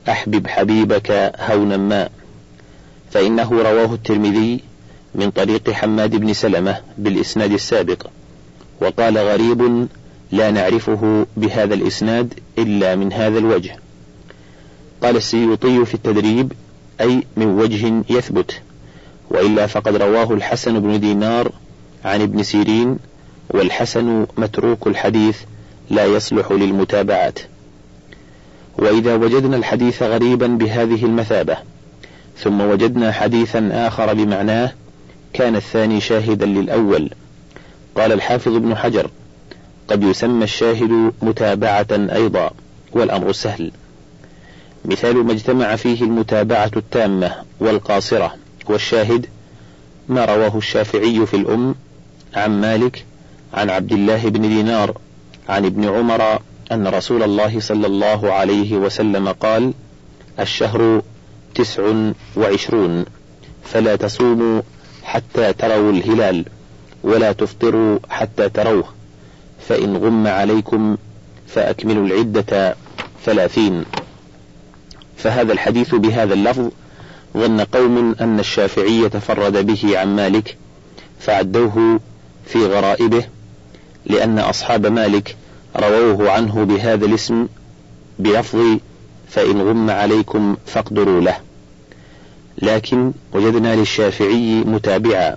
أحبب 0.09 0.47
حبيبك 0.47 1.33
هونا 1.39 1.77
ما. 1.77 2.09
فإنه 3.11 3.61
رواه 3.61 3.93
الترمذي 3.93 4.59
من 5.15 5.31
طريق 5.31 5.69
حماد 5.69 6.15
بن 6.15 6.33
سلمة 6.33 6.77
بالإسناد 6.97 7.51
السابق 7.51 8.07
وقال 8.81 9.17
غريب 9.17 9.87
لا 10.31 10.51
نعرفه 10.51 11.25
بهذا 11.37 11.73
الإسناد 11.73 12.33
إلا 12.57 12.95
من 12.95 13.13
هذا 13.13 13.39
الوجه. 13.39 13.79
قال 15.03 15.15
السيوطي 15.15 15.85
في 15.85 15.93
التدريب 15.93 16.53
أي 17.01 17.23
من 17.37 17.45
وجه 17.45 18.03
يثبت. 18.09 18.61
وإلا 19.29 19.67
فقد 19.67 19.95
رواه 19.95 20.33
الحسن 20.33 20.79
بن 20.79 20.99
دينار 20.99 21.51
عن 22.05 22.21
ابن 22.21 22.43
سيرين 22.43 22.97
والحسن 23.49 24.27
متروك 24.37 24.87
الحديث 24.87 25.37
لا 25.89 26.05
يصلح 26.05 26.51
للمتابعات. 26.51 27.39
وإذا 28.77 29.15
وجدنا 29.15 29.57
الحديث 29.57 30.03
غريبا 30.03 30.47
بهذه 30.47 31.05
المثابة 31.05 31.57
ثم 32.37 32.61
وجدنا 32.61 33.11
حديثا 33.11 33.69
آخر 33.73 34.13
بمعناه 34.13 34.73
كان 35.33 35.55
الثاني 35.55 36.01
شاهدا 36.01 36.45
للأول. 36.45 37.09
قال 37.95 38.11
الحافظ 38.11 38.55
ابن 38.55 38.75
حجر 38.75 39.09
قد 39.87 40.03
يسمى 40.03 40.43
الشاهد 40.43 41.11
متابعة 41.21 41.87
أيضا 41.91 42.51
والأمر 42.91 43.31
سهل. 43.31 43.71
مثال 44.85 45.15
ما 45.15 45.31
اجتمع 45.31 45.75
فيه 45.75 46.03
المتابعة 46.03 46.71
التامة 46.77 47.35
والقاصرة. 47.59 48.35
والشاهد 48.69 49.25
ما 50.09 50.25
رواه 50.25 50.57
الشافعي 50.57 51.25
في 51.25 51.33
الأم 51.35 51.75
عن 52.35 52.61
مالك 52.61 53.05
عن 53.53 53.69
عبد 53.69 53.91
الله 53.91 54.29
بن 54.29 54.41
دينار 54.41 54.97
عن 55.49 55.65
ابن 55.65 55.85
عمر 55.85 56.39
أن 56.71 56.87
رسول 56.87 57.23
الله 57.23 57.59
صلى 57.59 57.87
الله 57.87 58.33
عليه 58.33 58.77
وسلم 58.77 59.27
قال 59.27 59.73
الشهر 60.39 61.01
تسع 61.55 61.93
وعشرون 62.37 63.05
فلا 63.63 63.95
تصوموا 63.95 64.61
حتى 65.03 65.53
تروا 65.53 65.91
الهلال 65.91 66.45
ولا 67.03 67.31
تفطروا 67.31 67.99
حتى 68.09 68.49
تروه 68.49 68.83
فإن 69.67 69.97
غم 69.97 70.27
عليكم 70.27 70.97
فأكملوا 71.47 72.05
العدة 72.05 72.75
ثلاثين. 73.25 73.85
فهذا 75.17 75.53
الحديث 75.53 75.95
بهذا 75.95 76.33
اللفظ 76.33 76.69
ظن 77.37 77.61
قوم 77.61 78.15
أن 78.21 78.39
الشافعي 78.39 79.09
تفرد 79.09 79.65
به 79.65 79.99
عن 79.99 80.15
مالك 80.15 80.57
فعدوه 81.19 81.99
في 82.45 82.65
غرائبه 82.65 83.25
لأن 84.05 84.39
أصحاب 84.39 84.85
مالك 84.85 85.35
رووه 85.75 86.31
عنه 86.31 86.63
بهذا 86.63 87.05
الاسم 87.05 87.47
بلفظ 88.19 88.77
فإن 89.29 89.61
غم 89.61 89.89
عليكم 89.89 90.57
فاقدروا 90.65 91.21
له. 91.21 91.37
لكن 92.61 93.11
وجدنا 93.33 93.75
للشافعي 93.75 94.63
متابعا 94.63 95.35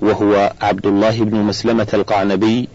وهو 0.00 0.52
عبد 0.60 0.86
الله 0.86 1.24
بن 1.24 1.36
مسلمة 1.36 1.88
القعنبي 1.94 2.68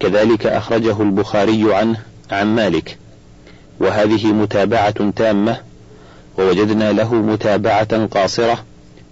كذلك 0.00 0.46
أخرجه 0.46 1.02
البخاري 1.02 1.74
عنه 1.74 1.98
عن 2.30 2.54
مالك. 2.54 2.98
وهذه 3.80 4.26
متابعة 4.26 5.10
تامة 5.10 5.60
ووجدنا 6.38 6.92
له 6.92 7.14
متابعة 7.14 8.06
قاصرة 8.06 8.64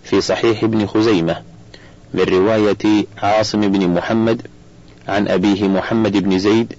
في 0.04 0.20
صحيح 0.20 0.62
ابن 0.64 0.86
خزيمة 0.86 1.36
من 2.14 2.22
رواية 2.22 3.06
عاصم 3.18 3.60
بن 3.60 3.88
محمد 3.88 4.42
عن 5.08 5.28
أبيه 5.28 5.68
محمد 5.68 6.16
بن 6.16 6.38
زيد 6.38 6.74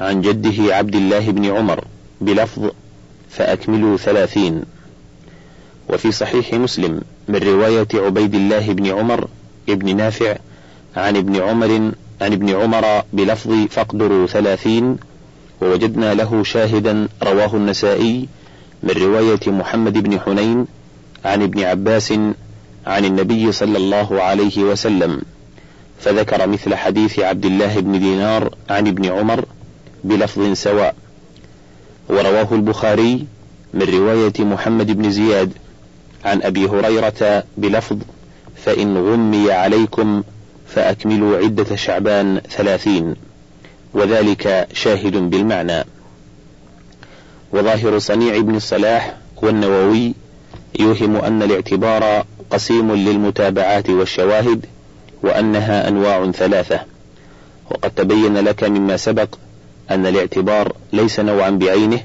عن 0.00 0.20
جده 0.20 0.76
عبد 0.76 0.96
الله 0.96 1.30
بن 1.30 1.44
عمر 1.44 1.84
بلفظ 2.20 2.70
فأكملوا 3.30 3.96
ثلاثين. 3.96 4.62
وفي 5.88 6.12
صحيح 6.12 6.54
مسلم 6.54 7.00
من 7.28 7.36
رواية 7.36 7.88
عبيد 7.94 8.34
الله 8.34 8.72
بن 8.72 8.86
عمر 8.86 9.28
ابن 9.68 9.96
نافع 9.96 10.36
عن 10.96 11.16
ابن 11.16 11.36
عمر 11.36 11.92
عن 12.20 12.32
ابن 12.32 12.50
عمر 12.50 13.02
بلفظ 13.12 13.66
فاقدروا 13.70 14.26
ثلاثين 14.26 14.96
ووجدنا 15.62 16.14
له 16.14 16.44
شاهدا 16.44 17.08
رواه 17.22 17.56
النسائي 17.56 18.28
من 18.82 18.90
رواية 18.90 19.40
محمد 19.46 19.92
بن 19.92 20.20
حنين 20.20 20.66
عن 21.24 21.42
ابن 21.42 21.64
عباس 21.64 22.12
عن 22.86 23.04
النبي 23.04 23.52
صلى 23.52 23.78
الله 23.78 24.22
عليه 24.22 24.58
وسلم 24.58 25.22
فذكر 26.00 26.46
مثل 26.46 26.74
حديث 26.74 27.18
عبد 27.18 27.46
الله 27.46 27.80
بن 27.80 27.98
دينار 28.00 28.54
عن 28.70 28.86
ابن 28.86 29.06
عمر 29.06 29.44
بلفظ 30.04 30.52
سواء. 30.52 30.94
ورواه 32.08 32.48
البخاري 32.52 33.26
من 33.74 33.82
رواية 33.82 34.44
محمد 34.44 34.90
بن 34.90 35.10
زياد 35.10 35.52
عن 36.24 36.42
أبي 36.42 36.66
هريرة 36.66 37.44
بلفظ 37.56 37.96
فإن 38.64 38.96
غمي 38.96 39.52
عليكم 39.52 40.22
فأكملوا 40.68 41.38
عدة 41.38 41.76
شعبان 41.76 42.40
ثلاثين 42.50 43.14
وذلك 43.94 44.68
شاهد 44.72 45.16
بالمعنى. 45.16 45.84
وظاهر 47.52 47.98
صنيع 47.98 48.36
ابن 48.36 48.54
الصلاح 48.54 49.16
والنووي 49.42 50.14
يوهم 50.78 51.16
أن 51.16 51.42
الاعتبار 51.42 52.24
قسيم 52.50 52.94
للمتابعات 52.94 53.90
والشواهد 53.90 54.66
وأنها 55.22 55.88
أنواع 55.88 56.30
ثلاثة. 56.30 56.80
وقد 57.70 57.90
تبين 57.90 58.38
لك 58.38 58.64
مما 58.64 58.96
سبق 58.96 59.28
أن 59.90 60.06
الاعتبار 60.06 60.72
ليس 60.92 61.20
نوعا 61.20 61.50
بعينه 61.50 62.00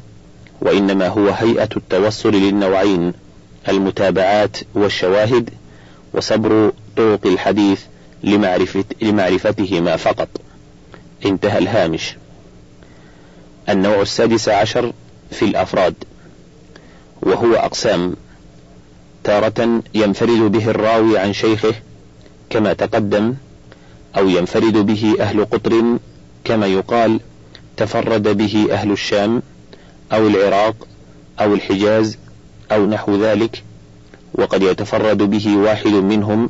وإنما 0.61 1.07
هو 1.07 1.29
هيئة 1.29 1.69
التوصل 1.77 2.31
للنوعين 2.31 3.13
المتابعات 3.69 4.57
والشواهد 4.75 5.49
وصبر 6.13 6.71
طرق 6.97 7.27
الحديث 7.27 7.81
لمعرفة 8.23 8.83
لمعرفتهما 9.01 9.95
فقط. 9.95 10.27
انتهى 11.25 11.57
الهامش. 11.57 12.15
النوع 13.69 14.01
السادس 14.01 14.49
عشر 14.49 14.93
في 15.35 15.45
الأفراد 15.45 15.95
وهو 17.21 17.53
أقسام 17.53 18.15
تارة 19.23 19.81
ينفرد 19.93 20.51
به 20.51 20.69
الراوي 20.69 21.17
عن 21.17 21.33
شيخه 21.33 21.73
كما 22.49 22.73
تقدم 22.73 23.35
أو 24.17 24.29
ينفرد 24.29 24.77
به 24.77 25.15
أهل 25.19 25.45
قطر 25.45 25.97
كما 26.43 26.67
يقال 26.67 27.19
تفرد 27.77 28.37
به 28.37 28.67
أهل 28.71 28.91
الشام 28.91 29.41
أو 30.13 30.27
العراق 30.27 30.75
أو 31.39 31.53
الحجاز 31.53 32.17
أو 32.71 32.85
نحو 32.85 33.15
ذلك 33.23 33.63
وقد 34.33 34.61
يتفرد 34.61 35.17
به 35.17 35.57
واحد 35.57 35.91
منهم 35.93 36.49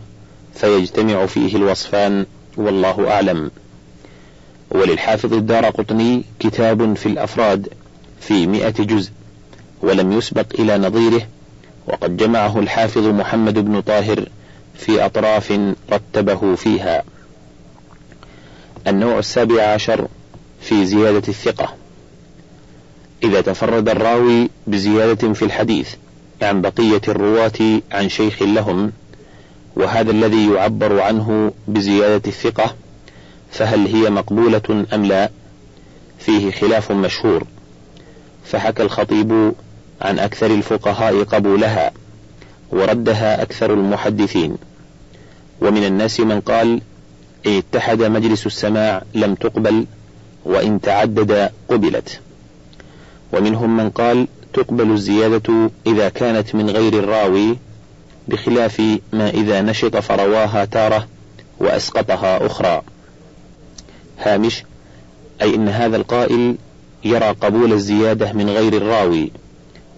فيجتمع 0.54 1.26
فيه 1.26 1.56
الوصفان 1.56 2.26
والله 2.58 3.12
أعلم. 3.12 3.52
وللحافظ 4.72 5.34
الدار 5.34 5.66
قطني 5.66 6.24
كتاب 6.40 6.94
في 6.94 7.06
الأفراد. 7.06 7.70
في 8.28 8.48
مئة 8.48 8.84
جزء 8.84 9.12
ولم 9.82 10.12
يسبق 10.12 10.46
إلى 10.60 10.78
نظيره 10.78 11.28
وقد 11.88 12.18
جمعه 12.18 12.60
الحافظ 12.60 13.08
محمد 13.08 13.60
بن 13.60 13.82
طاهر 13.82 14.30
في 14.76 15.06
أطراف 15.06 15.60
رتبه 15.92 16.56
فيها. 16.56 17.04
النوع 18.88 19.20
السابع 19.20 19.64
عشر 19.64 20.08
في 20.62 20.86
زيادة 20.86 21.24
الثقة. 21.28 21.74
إذا 23.24 23.42
تفرد 23.42 23.90
الراوي 23.90 24.50
بزيادة 24.68 25.34
في 25.34 25.46
الحديث 25.46 25.90
عن 26.42 26.62
بقية 26.62 27.02
الرواة 27.08 27.82
عن 27.92 28.10
شيخ 28.10 28.42
لهم 28.42 28.92
وهذا 29.76 30.12
الذي 30.12 30.54
يعبر 30.54 31.02
عنه 31.02 31.54
بزيادة 31.68 32.22
الثقة 32.28 32.76
فهل 33.52 33.88
هي 33.88 34.10
مقبولة 34.10 34.86
أم 34.94 35.06
لا؟ 35.06 35.30
فيه 36.20 36.52
خلاف 36.52 36.92
مشهور. 36.92 37.48
فحكى 38.46 38.84
الخطيب 38.84 39.54
عن 40.02 40.20
أكثر 40.20 40.46
الفقهاء 40.46 41.24
قبولها 41.24 41.92
وردها 42.72 43.42
أكثر 43.42 43.74
المحدثين. 43.74 44.58
ومن 45.62 45.86
الناس 45.86 46.20
من 46.20 46.42
قال 46.42 46.82
إن 47.48 47.58
اتحد 47.58 48.04
مجلس 48.04 48.46
السماع 48.46 49.02
لم 49.14 49.36
تقبل 49.36 49.86
وإن 50.46 50.82
تعدد 50.82 51.52
قبلت. 51.70 52.20
ومنهم 53.34 53.78
من 53.78 53.90
قال 53.90 54.28
تقبل 54.54 54.92
الزيادة 54.92 55.70
إذا 55.88 56.10
كانت 56.10 56.56
من 56.56 56.70
غير 56.70 56.94
الراوي 56.94 57.58
بخلاف 58.28 58.82
ما 59.14 59.30
إذا 59.30 59.62
نشط 59.62 59.98
فرواها 59.98 60.66
تارة 60.66 61.08
وأسقطها 61.60 62.46
أخرى. 62.46 62.82
هامش 64.20 64.64
أي 65.42 65.56
إن 65.56 65.70
هذا 65.70 65.98
القائل 65.98 66.56
يرى 67.06 67.26
قبول 67.26 67.74
الزيادة 67.74 68.34
من 68.34 68.50
غير 68.50 68.74
الراوي 68.74 69.32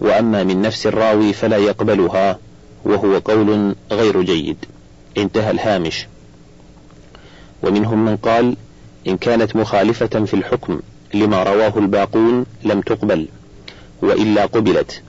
وأما 0.00 0.44
من 0.44 0.62
نفس 0.62 0.86
الراوي 0.86 1.32
فلا 1.32 1.56
يقبلها 1.56 2.38
وهو 2.84 3.18
قول 3.18 3.74
غير 3.92 4.22
جيد. 4.22 4.56
انتهى 5.16 5.50
الهامش. 5.50 6.06
ومنهم 7.62 8.04
من 8.04 8.16
قال 8.16 8.56
إن 9.06 9.16
كانت 9.16 9.56
مخالفة 9.56 10.24
في 10.24 10.34
الحكم 10.34 10.80
لما 11.14 11.42
رواه 11.42 11.78
الباقون 11.78 12.46
لم 12.64 12.80
تقبل 12.80 13.28
وإلا 14.02 14.46
قبلت. 14.46 15.02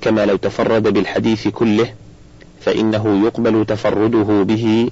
كما 0.00 0.26
لو 0.26 0.36
تفرد 0.36 0.82
بالحديث 0.82 1.48
كله 1.48 1.94
فإنه 2.60 3.24
يقبل 3.26 3.66
تفرده 3.66 4.42
به 4.42 4.90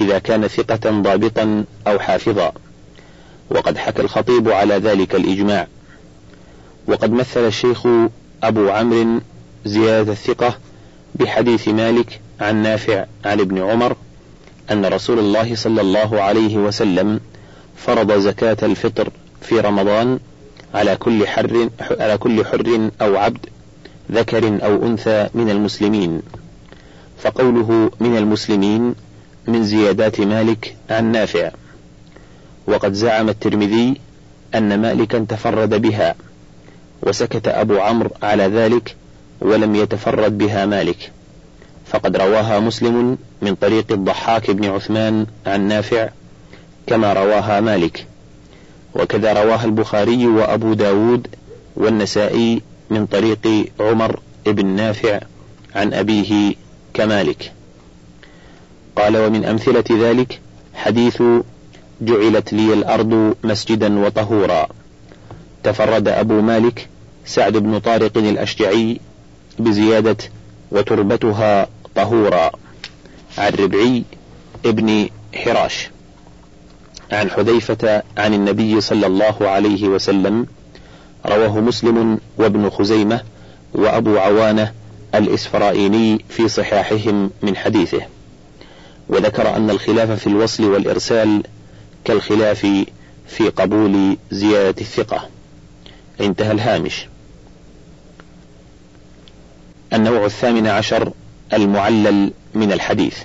إذا 0.00 0.18
كان 0.18 0.48
ثقة 0.48 0.90
ضابطا 0.90 1.64
أو 1.86 1.98
حافظا. 1.98 2.52
وقد 3.50 3.78
حكى 3.78 4.02
الخطيب 4.02 4.48
على 4.48 4.74
ذلك 4.74 5.14
الإجماع. 5.14 5.66
وقد 6.88 7.12
مثل 7.12 7.46
الشيخ 7.46 7.86
أبو 8.42 8.70
عمرو 8.70 9.20
زيادة 9.64 10.12
الثقة 10.12 10.58
بحديث 11.14 11.68
مالك 11.68 12.20
عن 12.40 12.62
نافع 12.62 13.04
عن 13.24 13.40
ابن 13.40 13.58
عمر 13.58 13.96
أن 14.70 14.86
رسول 14.86 15.18
الله 15.18 15.54
صلى 15.54 15.80
الله 15.80 16.22
عليه 16.22 16.56
وسلم 16.56 17.20
فرض 17.76 18.12
زكاة 18.12 18.56
الفطر 18.62 19.10
في 19.42 19.60
رمضان 19.60 20.18
على 20.74 20.96
كل 20.96 21.26
حر 21.26 21.70
على 22.00 22.18
كل 22.18 22.44
حر 22.44 22.90
أو 23.00 23.16
عبد 23.16 23.46
ذكر 24.12 24.64
أو 24.64 24.86
أنثى 24.86 25.28
من 25.34 25.50
المسلمين. 25.50 26.22
فقوله 27.18 27.90
من 28.00 28.16
المسلمين 28.16 28.94
من 29.46 29.64
زيادات 29.64 30.20
مالك 30.20 30.76
عن 30.90 31.12
نافع. 31.12 31.50
وقد 32.66 32.92
زعم 32.92 33.28
الترمذي 33.28 34.00
أن 34.54 34.80
مالكا 34.80 35.26
تفرد 35.28 35.82
بها. 35.82 36.14
وسكت 37.02 37.48
أبو 37.48 37.78
عمرو 37.78 38.10
على 38.22 38.42
ذلك 38.42 38.96
ولم 39.40 39.74
يتفرد 39.74 40.38
بها 40.38 40.66
مالك. 40.66 41.12
فقد 41.86 42.16
رواها 42.16 42.60
مسلم 42.60 43.18
من 43.42 43.54
طريق 43.54 43.92
الضحاك 43.92 44.50
بن 44.50 44.64
عثمان 44.64 45.26
عن 45.46 45.68
نافع 45.68 46.08
كما 46.86 47.12
رواها 47.12 47.60
مالك. 47.60 48.06
وكذا 48.94 49.32
رواها 49.32 49.64
البخاري 49.64 50.26
وأبو 50.26 50.74
داود 50.74 51.26
والنسائي 51.76 52.62
من 52.90 53.06
طريق 53.06 53.70
عمر 53.80 54.20
بن 54.46 54.66
نافع 54.66 55.20
عن 55.74 55.94
أبيه 55.94 56.54
كمالك. 56.94 57.52
قال 58.96 59.16
ومن 59.16 59.44
أمثلة 59.44 59.84
ذلك 59.90 60.40
حديث 60.74 61.22
جعلت 62.00 62.52
لي 62.52 62.72
الأرض 62.72 63.34
مسجدا 63.44 63.98
وطهورا. 63.98 64.68
تفرد 65.64 66.08
أبو 66.08 66.40
مالك 66.40 66.88
سعد 67.26 67.52
بن 67.56 67.78
طارق 67.78 68.18
الأشجعي 68.18 69.00
بزيادة 69.58 70.16
وتربتها 70.70 71.68
طهورا. 71.94 72.50
عن 73.38 73.52
ربعي 73.52 74.04
ابن 74.66 75.08
حراش. 75.34 75.90
عن 77.12 77.30
حذيفة 77.30 78.02
عن 78.16 78.34
النبي 78.34 78.80
صلى 78.80 79.06
الله 79.06 79.36
عليه 79.40 79.88
وسلم 79.88 80.46
رواه 81.26 81.60
مسلم 81.60 82.18
وابن 82.38 82.70
خزيمة 82.70 83.20
وأبو 83.74 84.18
عوانة 84.18 84.72
الإسفرائيني 85.14 86.24
في 86.28 86.48
صحاحهم 86.48 87.30
من 87.42 87.56
حديثه. 87.56 88.00
وذكر 89.08 89.56
أن 89.56 89.70
الخلاف 89.70 90.10
في 90.10 90.26
الوصل 90.26 90.64
والإرسال 90.64 91.42
كالخلاف 92.04 92.66
في 93.28 93.48
قبول 93.48 94.16
زيادة 94.30 94.80
الثقة. 94.80 95.28
انتهى 96.20 96.52
الهامش. 96.52 97.06
النوع 99.92 100.24
الثامن 100.24 100.66
عشر 100.66 101.12
المعلل 101.52 102.32
من 102.54 102.72
الحديث. 102.72 103.18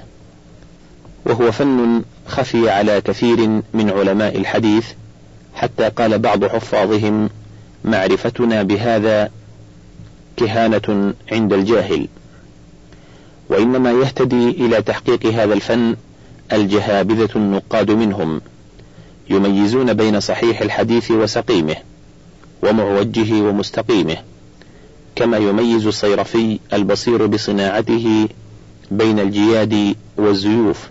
وهو 1.25 1.51
فن 1.51 2.03
خفي 2.27 2.69
على 2.69 3.01
كثير 3.01 3.47
من 3.73 3.89
علماء 3.89 4.37
الحديث 4.37 4.85
حتى 5.55 5.89
قال 5.89 6.19
بعض 6.19 6.45
حفاظهم 6.45 7.29
معرفتنا 7.85 8.63
بهذا 8.63 9.31
كهانة 10.37 11.13
عند 11.31 11.53
الجاهل. 11.53 12.07
وإنما 13.49 13.91
يهتدي 13.91 14.49
إلى 14.49 14.81
تحقيق 14.81 15.25
هذا 15.25 15.53
الفن 15.53 15.95
الجهابذة 16.53 17.29
النقاد 17.35 17.91
منهم 17.91 18.41
يميزون 19.29 19.93
بين 19.93 20.19
صحيح 20.19 20.61
الحديث 20.61 21.11
وسقيمه. 21.11 21.75
ومعوجه 22.63 23.41
ومستقيمه 23.41 24.17
كما 25.15 25.37
يميز 25.37 25.87
الصيرفي 25.87 26.59
البصير 26.73 27.25
بصناعته 27.25 28.27
بين 28.91 29.19
الجياد 29.19 29.95
والزيوف 30.17 30.89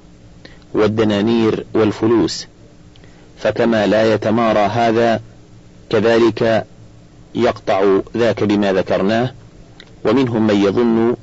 والدنانير 0.75 1.65
والفلوس 1.75 2.47
فكما 3.39 3.87
لا 3.87 4.15
يتمارى 4.15 4.59
هذا 4.59 5.21
كذلك 5.91 6.67
يقطع 7.35 8.01
ذاك 8.17 8.45
بما 8.45 8.73
ذكرناه 8.73 9.33
ومنهم 10.05 10.47
من 10.47 10.65
يظن 10.65 11.17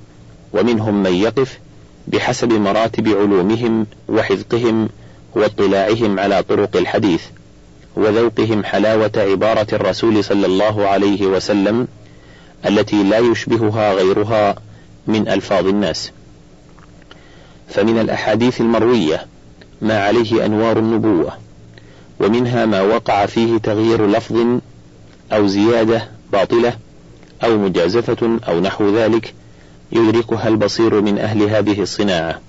ومنهم 0.53 1.03
من 1.03 1.13
يقف 1.13 1.59
بحسب 2.07 2.53
مراتب 2.53 3.07
علومهم 3.07 3.87
وحذقهم 4.09 4.89
واطلاعهم 5.35 6.19
على 6.19 6.43
طرق 6.43 6.77
الحديث. 6.77 7.21
وذوقهم 7.99 8.63
حلاوة 8.63 9.11
عبارة 9.17 9.67
الرسول 9.73 10.23
صلى 10.23 10.45
الله 10.45 10.87
عليه 10.87 11.27
وسلم 11.27 11.87
التي 12.65 13.03
لا 13.03 13.17
يشبهها 13.17 13.93
غيرها 13.93 14.55
من 15.07 15.27
ألفاظ 15.27 15.67
الناس. 15.67 16.11
فمن 17.69 17.99
الأحاديث 17.99 18.61
المروية 18.61 19.25
ما 19.81 20.03
عليه 20.03 20.45
أنوار 20.45 20.79
النبوة 20.79 21.31
ومنها 22.19 22.65
ما 22.65 22.81
وقع 22.81 23.25
فيه 23.25 23.57
تغيير 23.57 24.07
لفظ 24.07 24.59
أو 25.33 25.47
زيادة 25.47 26.07
باطلة 26.33 26.73
أو 27.43 27.57
مجازفة 27.57 28.39
أو 28.47 28.59
نحو 28.59 28.95
ذلك 28.95 29.33
يدركها 29.91 30.47
البصير 30.47 31.01
من 31.01 31.17
أهل 31.17 31.43
هذه 31.43 31.81
الصناعة. 31.81 32.39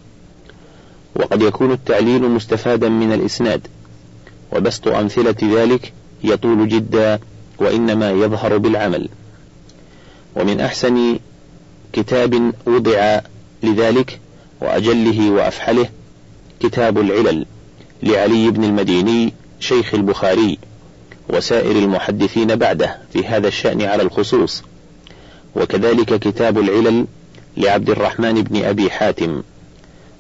وقد 1.15 1.43
يكون 1.43 1.73
التعليل 1.73 2.23
مستفادا 2.23 2.89
من 2.89 3.13
الإسناد 3.13 3.67
وبسط 4.53 4.89
أمثلة 4.89 5.37
ذلك 5.43 5.93
يطول 6.25 6.69
جدا 6.69 7.19
وإنما 7.59 8.11
يظهر 8.11 8.59
بالعمل. 8.59 9.09
ومن 10.37 10.61
أحسن 10.61 11.19
كتاب 11.93 12.53
وضع 12.67 13.21
لذلك 13.63 14.19
وأجله 14.61 15.31
وأفحله 15.31 15.89
كتاب 16.61 16.99
العلل 16.99 17.47
لعلي 18.03 18.51
بن 18.51 18.65
المديني 18.65 19.33
شيخ 19.61 19.95
البخاري 19.95 20.59
وسائر 21.29 21.77
المحدثين 21.77 22.57
بعده 22.57 22.99
في 23.13 23.27
هذا 23.27 23.49
الشأن 23.49 23.83
على 23.83 24.03
الخصوص. 24.03 24.63
وكذلك 25.55 26.15
كتاب 26.15 26.59
العلل 26.59 27.07
لعبد 27.57 27.91
الرحمن 27.91 28.43
بن 28.43 28.65
أبي 28.65 28.91
حاتم 28.91 29.43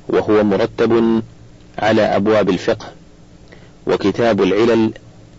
وهو 0.08 0.44
مرتب 0.44 1.22
على 1.78 2.02
أبواب 2.02 2.50
الفقه. 2.50 2.92
وكتاب 3.86 4.42
العلل 4.42 4.92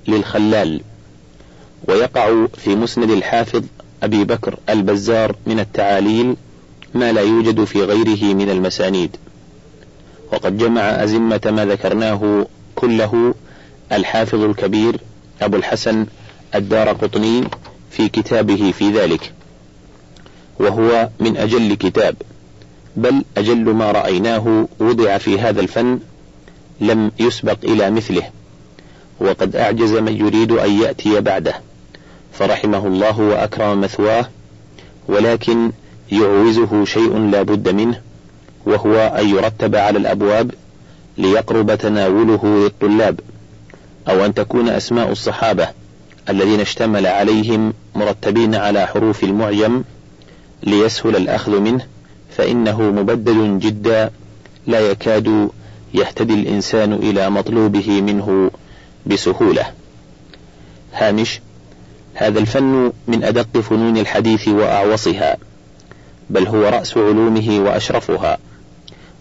للخلال 0.08 0.82
ويقع 1.88 2.46
في 2.58 2.76
مسند 2.76 3.12
الحافظ 3.12 3.64
أبي 4.04 4.24
بكر 4.24 4.60
البزار 4.70 5.36
من 5.48 5.60
التعاليل 5.60 6.36
ما 6.94 7.12
لا 7.12 7.22
يوجد 7.22 7.64
في 7.64 7.84
غيره 7.84 8.34
من 8.34 8.50
المسانيد. 8.50 9.16
وقد 10.32 10.58
جمع 10.58 10.82
أزمة 10.82 11.42
ما 11.46 11.66
ذكرناه 11.66 12.48
كله 12.76 13.34
الحافظ 13.92 14.44
الكبير 14.44 15.00
أبو 15.42 15.58
الحسن 15.58 16.06
الدار 16.56 16.90
قطني 16.90 17.44
في 17.92 18.10
كتابه 18.10 18.72
في 18.72 18.90
ذلك 18.90 19.34
وهو 20.60 21.10
من 21.20 21.38
أجل 21.38 21.74
كتاب 21.74 22.16
بل 22.96 23.24
أجل 23.38 23.64
ما 23.64 23.92
رأيناه 23.92 24.68
وضع 24.80 25.18
في 25.18 25.40
هذا 25.40 25.62
الفن 25.62 26.00
لم 26.82 27.12
يسبق 27.20 27.58
إلى 27.64 27.92
مثله 27.92 28.24
وقد 29.20 29.56
أعجز 29.56 29.94
من 29.94 30.18
يريد 30.18 30.52
أن 30.52 30.82
يأتي 30.82 31.22
بعده 31.22 31.54
فرحمه 32.34 32.88
الله 32.88 33.20
وأكرم 33.20 33.82
مثواه 33.82 34.26
ولكن 35.08 35.72
يعوزه 36.12 36.86
شيء 36.86 37.18
لا 37.18 37.42
بد 37.42 37.70
منه 37.70 38.02
وهو 38.66 38.96
أن 38.96 39.30
يرتب 39.30 39.76
على 39.76 39.98
الأبواب 39.98 40.52
ليقرب 41.18 41.76
تناوله 41.76 42.46
للطلاب 42.46 43.20
أو 44.10 44.26
أن 44.26 44.34
تكون 44.34 44.70
أسماء 44.70 45.12
الصحابة 45.12 45.68
الذين 46.30 46.60
اشتمل 46.60 47.08
عليهم 47.08 47.74
مرتبين 47.96 48.56
على 48.56 48.88
حروف 48.88 49.24
المعجم 49.24 49.84
ليسهل 50.64 51.16
الأخذ 51.16 51.60
منه 51.60 51.86
فإنه 52.38 52.82
مبدل 52.82 53.60
جدا 53.60 54.12
لا 54.68 54.80
يكاد 54.80 55.50
يهتدي 55.94 56.34
الإنسان 56.34 56.94
إلى 56.94 57.30
مطلوبه 57.30 58.02
منه 58.02 58.52
بسهولة. 59.06 59.66
هامش 60.94 61.40
هذا 62.14 62.40
الفن 62.40 62.92
من 63.08 63.24
أدق 63.24 63.60
فنون 63.60 63.98
الحديث 63.98 64.48
وأعوصها، 64.48 65.38
بل 66.30 66.48
هو 66.48 66.62
رأس 66.62 66.98
علومه 66.98 67.60
وأشرفها، 67.60 68.38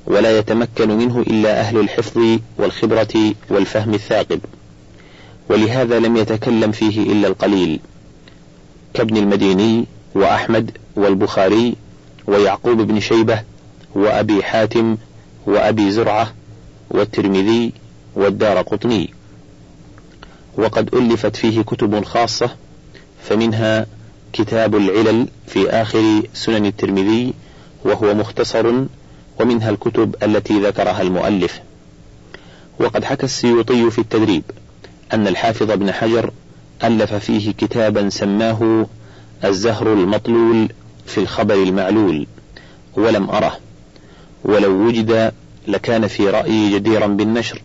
ولا 0.06 0.38
يتمكن 0.38 0.98
منه 0.98 1.20
إلا 1.20 1.60
أهل 1.60 1.80
الحفظ 1.80 2.38
والخبرة 2.58 3.34
والفهم 3.50 3.94
الثاقب، 3.94 4.40
ولهذا 5.48 5.98
لم 5.98 6.16
يتكلم 6.16 6.72
فيه 6.72 7.12
إلا 7.12 7.28
القليل، 7.28 7.80
كابن 8.94 9.16
المديني 9.16 9.86
وأحمد 10.14 10.70
والبخاري 10.96 11.76
ويعقوب 12.26 12.80
بن 12.80 13.00
شيبة 13.00 13.42
وأبي 13.94 14.42
حاتم 14.42 14.96
وأبي 15.46 15.90
زرعة 15.90 16.32
والترمذي 16.90 17.72
والدار 18.14 18.62
قطني. 18.62 19.14
وقد 20.56 20.94
ألفت 20.94 21.36
فيه 21.36 21.62
كتب 21.62 22.04
خاصة 22.04 22.50
فمنها 23.22 23.86
كتاب 24.32 24.76
العلل 24.76 25.28
في 25.46 25.70
آخر 25.70 26.22
سنن 26.34 26.66
الترمذي 26.66 27.34
وهو 27.84 28.14
مختصر 28.14 28.84
ومنها 29.40 29.70
الكتب 29.70 30.14
التي 30.22 30.60
ذكرها 30.60 31.02
المؤلف. 31.02 31.60
وقد 32.80 33.04
حكى 33.04 33.26
السيوطي 33.26 33.90
في 33.90 33.98
التدريب 33.98 34.42
أن 35.12 35.26
الحافظ 35.26 35.70
ابن 35.70 35.92
حجر 35.92 36.30
ألف 36.84 37.14
فيه 37.14 37.52
كتابا 37.52 38.08
سماه 38.08 38.86
الزهر 39.44 39.92
المطلول 39.92 40.68
في 41.06 41.18
الخبر 41.18 41.54
المعلول 41.54 42.26
ولم 42.94 43.30
أره 43.30 43.58
ولو 44.44 44.86
وجد 44.86 45.32
لكان 45.68 46.06
في 46.06 46.28
رأيي 46.30 46.74
جديرا 46.74 47.06
بالنشر 47.06 47.62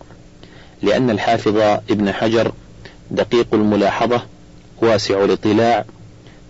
لأن 0.81 1.09
الحافظ 1.09 1.57
ابن 1.89 2.11
حجر 2.11 2.51
دقيق 3.11 3.47
الملاحظة 3.53 4.21
واسع 4.81 5.23
الاطلاع 5.23 5.85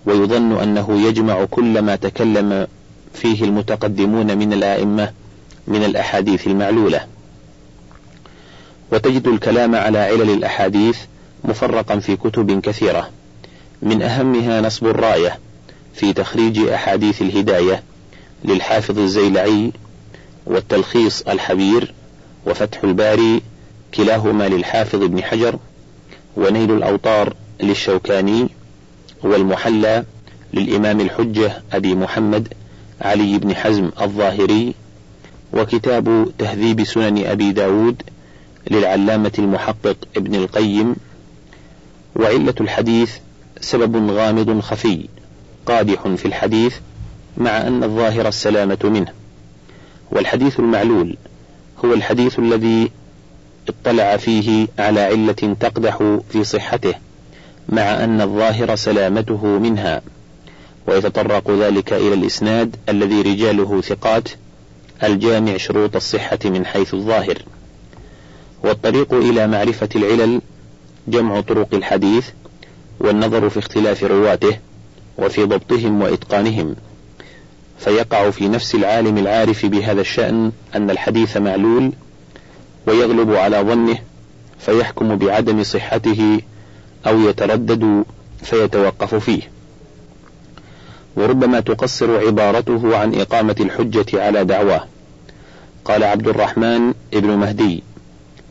ويظن 0.05 0.57
أنه 0.61 1.07
يجمع 1.07 1.45
كل 1.45 1.81
ما 1.81 1.95
تكلم 1.95 2.67
فيه 3.13 3.43
المتقدمون 3.43 4.37
من 4.37 4.53
الآئمة 4.53 5.11
من 5.67 5.83
الأحاديث 5.83 6.47
المعلولة. 6.47 7.05
وتجد 8.91 9.27
الكلام 9.27 9.75
على 9.75 9.97
علل 9.99 10.29
الأحاديث 10.29 10.97
مفرقا 11.43 11.99
في 11.99 12.15
كتب 12.15 12.61
كثيرة. 12.61 13.09
من 13.81 14.01
أهمها 14.01 14.61
نصب 14.61 14.87
الراية 14.87 15.39
في 15.93 16.13
تخريج 16.13 16.59
أحاديث 16.59 17.21
الهداية 17.21 17.83
للحافظ 18.45 18.99
الزيلعي 18.99 19.71
والتلخيص 20.45 21.21
الحبير 21.21 21.93
وفتح 22.45 22.83
الباري 22.83 23.41
كلاهما 23.93 24.49
للحافظ 24.49 25.03
ابن 25.03 25.23
حجر 25.23 25.59
ونيل 26.37 26.71
الأوطار 26.71 27.33
للشوكاني 27.63 28.49
والمحلى 29.23 30.03
للإمام 30.53 31.01
الحجة 31.01 31.63
أبي 31.73 31.95
محمد 31.95 32.47
علي 33.01 33.37
بن 33.37 33.55
حزم 33.55 33.91
الظاهري 34.01 34.73
وكتاب 35.53 36.31
تهذيب 36.37 36.83
سنن 36.83 37.25
أبي 37.25 37.51
داود 37.51 38.01
للعلامة 38.71 39.31
المحقق 39.39 39.97
ابن 40.17 40.35
القيم 40.35 40.95
وعلة 42.15 42.55
الحديث 42.61 43.11
سبب 43.61 44.11
غامض 44.11 44.59
خفي 44.59 45.07
قادح 45.65 46.07
في 46.07 46.25
الحديث 46.25 46.75
مع 47.37 47.67
أن 47.67 47.83
الظاهر 47.83 48.27
السلامة 48.27 48.77
منه 48.83 49.24
والحديث 50.15 50.59
المعلول 50.59 51.17
هو 51.85 51.93
الحديث 51.93 52.39
الذي 52.39 52.91
اطلع 53.69 54.17
فيه 54.17 54.67
على 54.79 55.01
علة 55.01 55.55
تقدح 55.59 56.19
في 56.29 56.43
صحته 56.43 56.93
مع 57.69 58.03
أن 58.03 58.21
الظاهر 58.21 58.75
سلامته 58.75 59.45
منها 59.45 60.01
ويتطرق 60.87 61.51
ذلك 61.51 61.93
إلى 61.93 62.13
الإسناد 62.13 62.75
الذي 62.89 63.21
رجاله 63.21 63.81
ثقات 63.81 64.29
الجامع 65.03 65.57
شروط 65.57 65.95
الصحة 65.95 66.39
من 66.45 66.65
حيث 66.65 66.93
الظاهر. 66.93 67.37
والطريق 68.63 69.13
إلى 69.13 69.47
معرفة 69.47 69.89
العلل 69.95 70.41
جمع 71.07 71.41
طرق 71.41 71.73
الحديث 71.73 72.29
والنظر 72.99 73.49
في 73.49 73.59
اختلاف 73.59 74.03
رواته 74.03 74.59
وفي 75.17 75.43
ضبطهم 75.43 76.01
وإتقانهم. 76.01 76.75
فيقع 77.79 78.29
في 78.29 78.47
نفس 78.47 78.75
العالم 78.75 79.17
العارف 79.17 79.65
بهذا 79.65 80.01
الشأن 80.01 80.51
أن 80.75 80.89
الحديث 80.89 81.37
معلول 81.37 81.91
ويغلب 82.87 83.33
على 83.33 83.57
ظنه 83.57 83.97
فيحكم 84.59 85.15
بعدم 85.15 85.63
صحته 85.63 86.41
أو 87.07 87.19
يتردد 87.19 88.03
فيتوقف 88.43 89.15
فيه. 89.15 89.41
وربما 91.15 91.59
تقصر 91.59 92.25
عبارته 92.25 92.97
عن 92.97 93.15
إقامة 93.15 93.55
الحجة 93.59 94.23
على 94.25 94.45
دعواه. 94.45 94.87
قال 95.85 96.03
عبد 96.03 96.27
الرحمن 96.27 96.93
ابن 97.13 97.29
مهدي 97.29 97.83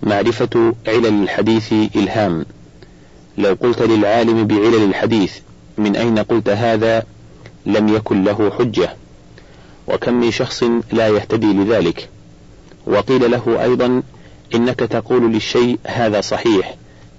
معرفة 0.02 0.74
علل 0.86 1.22
الحديث 1.22 1.72
إلهام. 1.72 2.46
لو 3.38 3.56
قلت 3.60 3.82
للعالم 3.82 4.46
بعلل 4.46 4.84
الحديث 4.84 5.38
من 5.78 5.96
أين 5.96 6.18
قلت 6.18 6.48
هذا؟ 6.48 7.02
لم 7.66 7.88
يكن 7.88 8.24
له 8.24 8.50
حجة. 8.58 8.96
وكم 9.88 10.14
من 10.14 10.30
شخص 10.30 10.64
لا 10.92 11.08
يهتدي 11.08 11.52
لذلك. 11.52 12.08
وقيل 12.86 13.30
له 13.30 13.62
أيضا 13.62 14.02
إنك 14.54 14.78
تقول 14.78 15.32
للشيء 15.32 15.78
هذا 15.86 16.20
صحيح 16.20 16.74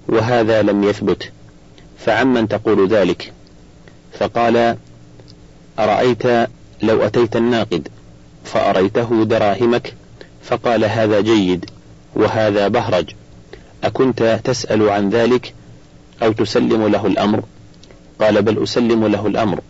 وهذا 0.08 0.62
لم 0.62 0.84
يثبت 0.84 1.32
فعمن 1.98 2.48
تقول 2.48 2.88
ذلك؟ 2.88 3.32
فقال 4.18 4.76
أرأيت 5.78 6.22
لو 6.82 7.02
أتيت 7.06 7.36
الناقد 7.36 7.88
فأريته 8.44 9.24
دراهمك؟ 9.24 9.94
فقال 10.42 10.84
هذا 10.84 11.20
جيد 11.20 11.70
وهذا 12.16 12.68
بهرج. 12.68 13.10
أكنت 13.84 14.40
تسأل 14.44 14.88
عن 14.90 15.10
ذلك 15.10 15.54
أو 16.22 16.32
تسلم 16.32 16.86
له 16.86 17.06
الأمر؟ 17.06 17.42
قال 18.20 18.42
بل 18.42 18.62
أسلم 18.62 19.06
له 19.06 19.26
الأمر. 19.26 19.60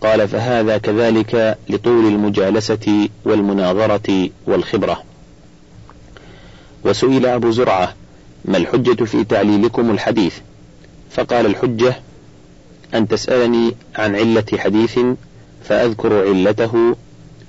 قال 0.00 0.28
فهذا 0.28 0.78
كذلك 0.78 1.58
لطول 1.68 2.06
المجالسة 2.06 3.08
والمناظرة 3.24 4.30
والخبرة. 4.46 5.02
وسئل 6.84 7.26
أبو 7.26 7.50
زرعة 7.50 7.94
ما 8.44 8.56
الحجة 8.56 9.04
في 9.04 9.24
تعليلكم 9.24 9.90
الحديث؟ 9.90 10.34
فقال 11.10 11.46
الحجة 11.46 12.00
أن 12.94 13.08
تسألني 13.08 13.74
عن 13.96 14.16
علة 14.16 14.44
حديث 14.58 14.98
فأذكر 15.64 16.28
علته 16.28 16.96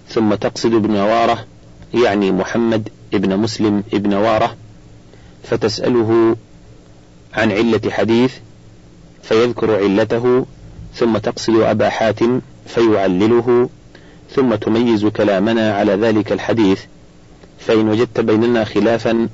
ثم 0.09 0.33
تقصد 0.33 0.73
ابن 0.73 0.95
وارة 0.95 1.45
يعني 1.93 2.31
محمد 2.31 2.89
ابن 3.13 3.37
مسلم 3.37 3.83
ابن 3.93 4.13
وارة 4.13 4.55
فتسأله 5.43 6.35
عن 7.33 7.51
علة 7.51 7.81
حديث 7.89 8.33
فيذكر 9.23 9.83
علته 9.83 10.45
ثم 10.99 11.17
تقصد 11.17 11.55
أبا 11.55 11.89
حاتم 11.89 12.41
فيعلله 12.67 13.69
ثم 14.35 14.55
تميز 14.55 15.05
كلامنا 15.05 15.73
على 15.73 15.93
ذلك 15.93 16.31
الحديث. 16.31 16.81
فإن 17.59 17.89
وجدت 17.89 18.19
بيننا 18.19 18.63
خلافا 18.63 19.29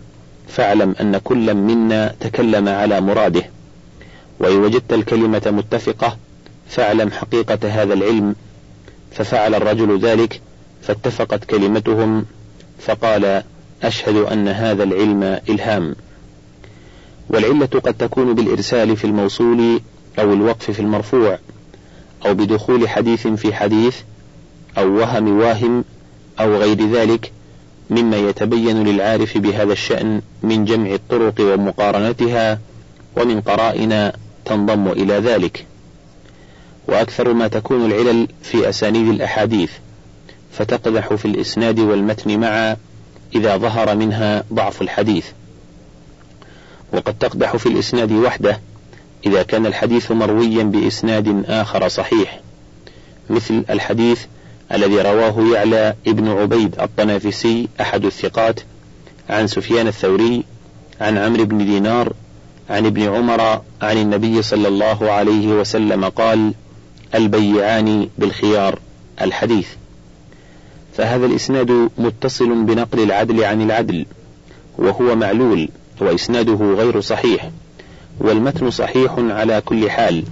فاعلم 0.48 0.96
أن 1.02 1.18
كل 1.18 1.54
منا 1.54 2.16
تكلم 2.20 2.68
على 2.68 3.02
مراده. 3.02 3.44
وإن 4.40 4.56
وجدت 4.56 4.94
الكلمة 4.94 5.42
متفقة 5.46 6.18
فاعلم 6.68 7.12
حقيقة 7.12 7.60
هذا 7.70 7.94
العلم. 7.94 8.36
ففعل 9.12 9.56
الرجل 9.56 10.00
ذلك 10.00 10.42
فاتفقت 10.82 11.44
كلمتهم 11.44 12.26
فقال 12.80 13.44
أشهد 13.84 14.16
أن 14.16 14.48
هذا 14.48 14.84
العلم 14.84 15.24
إلهام. 15.50 15.96
والعلة 17.30 17.66
قد 17.66 17.94
تكون 17.94 18.36
بالإرسال 18.36 18.98
في 18.98 19.06
الموصول 19.06 19.82
أو 20.20 20.34
الوقف 20.34 20.72
في 20.72 20.80
المرفوع. 20.80 21.40
أو 22.26 22.34
بدخول 22.34 22.90
حديث 22.90 23.28
في 23.28 23.54
حديث 23.54 23.96
أو 24.78 25.00
وهم 25.00 25.40
واهم 25.40 25.86
أو 26.40 26.56
غير 26.56 26.92
ذلك 26.92 27.32
مما 27.90 28.18
يتبين 28.18 28.84
للعارف 28.84 29.38
بهذا 29.38 29.74
الشأن 29.74 30.22
من 30.44 30.66
جمع 30.66 30.94
الطرق 30.94 31.34
ومقارنتها 31.40 32.60
ومن 33.18 33.42
قرائن 33.42 34.12
تنضم 34.46 34.88
إلى 34.88 35.14
ذلك. 35.14 35.66
وأكثر 36.88 37.34
ما 37.34 37.48
تكون 37.48 37.86
العلل 37.86 38.28
في 38.42 38.70
أسانيد 38.70 39.08
الأحاديث 39.08 39.72
فتقدح 40.52 41.14
في 41.14 41.26
الإسناد 41.26 41.80
والمتن 41.80 42.40
معا 42.40 42.78
إذا 43.36 43.58
ظهر 43.58 43.96
منها 43.96 44.44
ضعف 44.54 44.82
الحديث. 44.82 45.26
وقد 46.94 47.18
تقدح 47.18 47.56
في 47.56 47.66
الإسناد 47.66 48.12
وحده 48.12 48.60
إذا 49.26 49.44
كان 49.44 49.66
الحديث 49.66 50.12
مرويا 50.12 50.64
بإسناد 50.64 51.46
آخر 51.48 51.88
صحيح 51.88 52.40
مثل 53.30 53.64
الحديث 53.70 54.26
الذي 54.72 55.02
رواه 55.02 55.54
يعلى 55.54 55.96
ابن 56.08 56.28
عبيد 56.28 56.80
الطنافسي 56.80 57.68
أحد 57.82 58.06
الثقات 58.06 58.60
عن 59.30 59.48
سفيان 59.48 59.88
الثوري 59.88 60.44
عن 61.02 61.18
عمرو 61.18 61.46
بن 61.46 61.58
دينار 61.58 62.14
عن 62.70 62.86
ابن 62.86 63.02
عمر 63.02 63.42
عن 63.82 63.98
النبي 63.98 64.42
صلى 64.42 64.68
الله 64.68 65.12
عليه 65.12 65.48
وسلم 65.48 66.06
قال 66.06 66.54
البيعان 67.16 68.10
بالخيار 68.18 68.80
الحديث. 69.22 69.68
فهذا 70.98 71.26
الإسناد 71.26 71.90
متصل 71.98 72.64
بنقل 72.64 73.00
العدل 73.00 73.44
عن 73.44 73.62
العدل 73.62 74.06
وهو 74.78 75.16
معلول 75.16 75.70
وإسناده 76.02 76.74
غير 76.74 77.02
صحيح. 77.02 77.50
والمتن 78.20 78.72
صحيح 78.72 79.16
على 79.18 79.62
كل 79.62 79.92
حال 79.92 80.24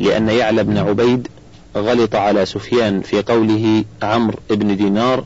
لأن 0.00 0.28
يعلى 0.28 0.64
بن 0.64 0.78
عبيد 0.78 1.28
غلط 1.76 2.14
على 2.14 2.46
سفيان 2.46 3.00
في 3.00 3.22
قوله 3.22 3.84
عمرو 4.02 4.38
بن 4.50 4.76
دينار 4.76 5.24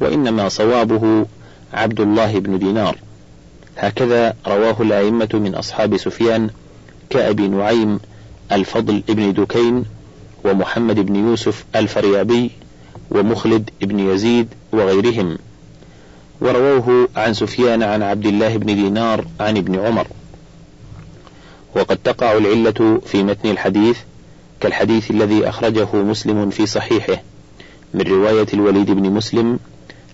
وإنما 0.00 0.48
صوابه 0.48 1.26
عبد 1.72 2.00
الله 2.00 2.38
بن 2.38 2.58
دينار. 2.58 2.96
هكذا 3.76 4.34
رواه 4.46 4.76
الأئمة 4.80 5.28
من 5.34 5.54
أصحاب 5.54 5.96
سفيان 5.96 6.50
كأبي 7.10 7.48
نعيم 7.48 8.00
الفضل 8.52 9.02
بن 9.08 9.32
دكين 9.32 9.84
ومحمد 10.44 11.00
بن 11.00 11.16
يوسف 11.16 11.64
الفريابي 11.76 12.50
ومخلد 13.10 13.70
بن 13.80 13.98
يزيد 13.98 14.48
وغيرهم. 14.72 15.38
ورووه 16.40 17.08
عن 17.16 17.34
سفيان 17.34 17.82
عن 17.82 18.02
عبد 18.02 18.26
الله 18.26 18.56
بن 18.56 18.66
دينار 18.66 19.24
عن 19.40 19.56
ابن 19.56 19.78
عمر. 19.78 20.06
وقد 21.74 21.96
تقع 21.96 22.36
العلة 22.36 23.00
في 23.06 23.22
متن 23.22 23.50
الحديث 23.50 23.98
كالحديث 24.60 25.10
الذي 25.10 25.48
أخرجه 25.48 25.96
مسلم 25.96 26.50
في 26.50 26.66
صحيحه 26.66 27.22
من 27.94 28.00
رواية 28.00 28.46
الوليد 28.54 28.90
بن 28.90 29.10
مسلم 29.10 29.58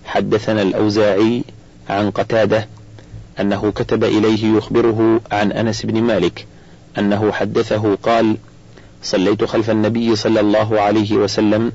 حدثنا 0.05 0.61
الأوزاعي 0.61 1.43
عن 1.89 2.11
قتادة 2.11 2.67
أنه 3.39 3.71
كتب 3.71 4.03
إليه 4.03 4.57
يخبره 4.57 5.21
عن 5.31 5.51
أنس 5.51 5.85
بن 5.85 6.01
مالك 6.01 6.45
أنه 6.97 7.31
حدثه 7.31 7.95
قال 8.03 8.37
صليت 9.03 9.43
خلف 9.43 9.69
النبي 9.69 10.15
صلى 10.15 10.39
الله 10.39 10.81
عليه 10.81 11.13
وسلم 11.17 11.71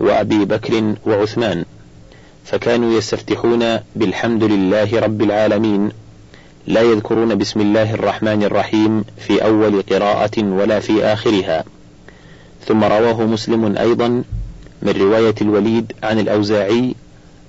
وأبي 0.00 0.44
بكر 0.44 0.94
وعثمان 1.06 1.64
فكانوا 2.44 2.98
يستفتحون 2.98 3.78
بالحمد 3.96 4.44
لله 4.44 5.00
رب 5.00 5.22
العالمين 5.22 5.90
لا 6.66 6.82
يذكرون 6.82 7.34
بسم 7.34 7.60
الله 7.60 7.94
الرحمن 7.94 8.42
الرحيم 8.42 9.04
في 9.18 9.44
أول 9.44 9.82
قراءة 9.82 10.42
ولا 10.42 10.80
في 10.80 11.04
آخرها. 11.04 11.64
ثم 12.66 12.84
رواه 12.84 13.22
مسلم 13.22 13.76
أيضا 13.76 14.08
من 14.82 14.92
رواية 14.92 15.34
الوليد 15.40 15.92
عن 16.02 16.18
الأوزاعي 16.18 16.94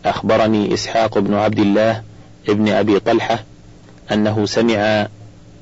أخبرني 0.06 0.74
إسحاق 0.74 1.20
بن 1.20 1.34
عبد 1.34 1.60
الله 1.60 2.04
ابن 2.50 2.70
أبي 2.70 3.00
طلحة 3.00 3.44
أنه 4.12 4.46
سمع 4.46 5.08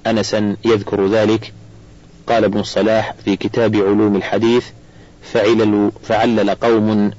أنسا 0.08 0.56
يذكر 0.66 1.08
ذلك. 1.08 1.54
قال 2.28 2.44
ابن 2.44 2.60
الصلاح 2.60 3.16
في 3.26 3.36
كتاب 3.36 3.76
علوم 3.76 4.16
الحديث 4.16 4.66
فعلل, 5.22 5.92
فعلل 6.04 6.50
قوم 6.50 7.12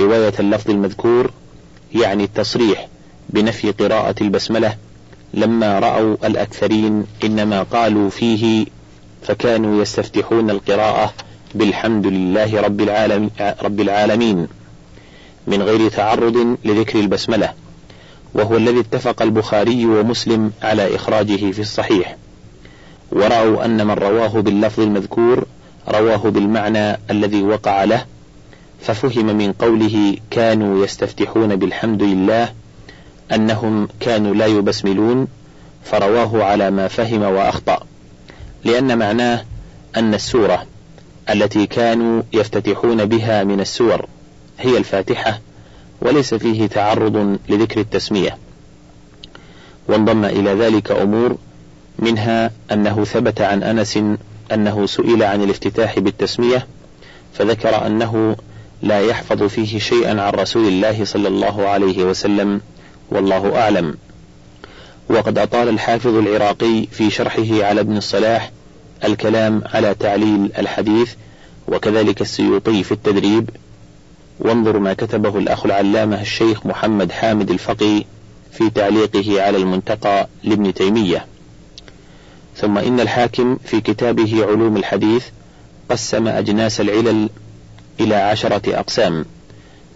رواية 0.00 0.34
اللفظ 0.40 0.70
المذكور 0.70 1.30
يعني 1.94 2.24
التصريح 2.24 2.88
بنفي 3.28 3.70
قراءة 3.70 4.14
البسملة 4.20 4.76
لما 5.34 5.78
رأوا 5.78 6.16
الأكثرين 6.24 7.06
إنما 7.24 7.62
قالوا 7.62 8.10
فيه 8.10 8.66
فكانوا 9.22 9.82
يستفتحون 9.82 10.50
القراءة 10.50 11.12
بالحمد 11.54 12.06
لله 12.06 12.60
رب 12.60 12.80
العالمين, 12.80 13.30
رب 13.62 13.80
العالمين 13.80 14.46
من 15.46 15.62
غير 15.62 15.90
تعرض 15.90 16.56
لذكر 16.64 17.00
البسملة 17.00 17.52
وهو 18.34 18.56
الذي 18.56 18.80
اتفق 18.80 19.22
البخاري 19.22 19.86
ومسلم 19.86 20.52
على 20.62 20.96
إخراجه 20.96 21.50
في 21.50 21.60
الصحيح 21.60 22.16
ورأوا 23.12 23.64
أن 23.64 23.86
من 23.86 23.94
رواه 23.94 24.28
باللفظ 24.40 24.80
المذكور 24.80 25.46
رواه 25.88 26.16
بالمعنى 26.16 26.98
الذي 27.10 27.42
وقع 27.42 27.84
له 27.84 28.04
ففهم 28.80 29.26
من 29.26 29.52
قوله 29.52 30.16
كانوا 30.30 30.84
يستفتحون 30.84 31.56
بالحمد 31.56 32.02
لله 32.02 32.52
أنهم 33.32 33.88
كانوا 34.00 34.34
لا 34.34 34.46
يبسملون 34.46 35.26
فرواه 35.84 36.44
على 36.44 36.70
ما 36.70 36.88
فهم 36.88 37.22
وأخطأ 37.22 37.80
لأن 38.64 38.98
معناه 38.98 39.44
أن 39.96 40.14
السورة 40.14 40.66
التي 41.30 41.66
كانوا 41.66 42.22
يفتتحون 42.32 43.04
بها 43.04 43.44
من 43.44 43.60
السور 43.60 44.06
هي 44.58 44.78
الفاتحة 44.78 45.40
وليس 46.00 46.34
فيه 46.34 46.66
تعرض 46.66 47.38
لذكر 47.48 47.80
التسمية. 47.80 48.38
وانضم 49.88 50.24
إلى 50.24 50.54
ذلك 50.54 50.90
أمور 50.90 51.36
منها 51.98 52.50
أنه 52.72 53.04
ثبت 53.04 53.40
عن 53.40 53.62
أنس 53.62 53.98
أنه 54.52 54.86
سئل 54.86 55.22
عن 55.22 55.42
الافتتاح 55.42 55.98
بالتسمية 55.98 56.66
فذكر 57.34 57.86
أنه 57.86 58.36
لا 58.82 59.00
يحفظ 59.00 59.42
فيه 59.42 59.78
شيئا 59.78 60.22
عن 60.22 60.32
رسول 60.32 60.68
الله 60.68 61.04
صلى 61.04 61.28
الله 61.28 61.68
عليه 61.68 62.04
وسلم. 62.04 62.60
والله 63.10 63.56
أعلم. 63.56 63.96
وقد 65.10 65.38
أطال 65.38 65.68
الحافظ 65.68 66.14
العراقي 66.14 66.86
في 66.90 67.10
شرحه 67.10 67.64
على 67.64 67.80
ابن 67.80 67.96
الصلاح 67.96 68.50
الكلام 69.04 69.62
على 69.74 69.94
تعليل 69.94 70.52
الحديث 70.58 71.12
وكذلك 71.68 72.20
السيوطي 72.20 72.82
في 72.82 72.92
التدريب. 72.92 73.50
وانظر 74.40 74.78
ما 74.78 74.94
كتبه 74.94 75.38
الأخ 75.38 75.66
العلامة 75.66 76.20
الشيخ 76.20 76.66
محمد 76.66 77.12
حامد 77.12 77.50
الفقي 77.50 78.04
في 78.52 78.70
تعليقه 78.70 79.42
على 79.42 79.58
المنتقى 79.58 80.28
لابن 80.44 80.74
تيمية. 80.74 81.26
ثم 82.56 82.78
إن 82.78 83.00
الحاكم 83.00 83.58
في 83.64 83.80
كتابه 83.80 84.46
علوم 84.46 84.76
الحديث 84.76 85.24
قسم 85.90 86.28
أجناس 86.28 86.80
العلل 86.80 87.28
إلى 88.00 88.14
عشرة 88.14 88.78
أقسام. 88.78 89.24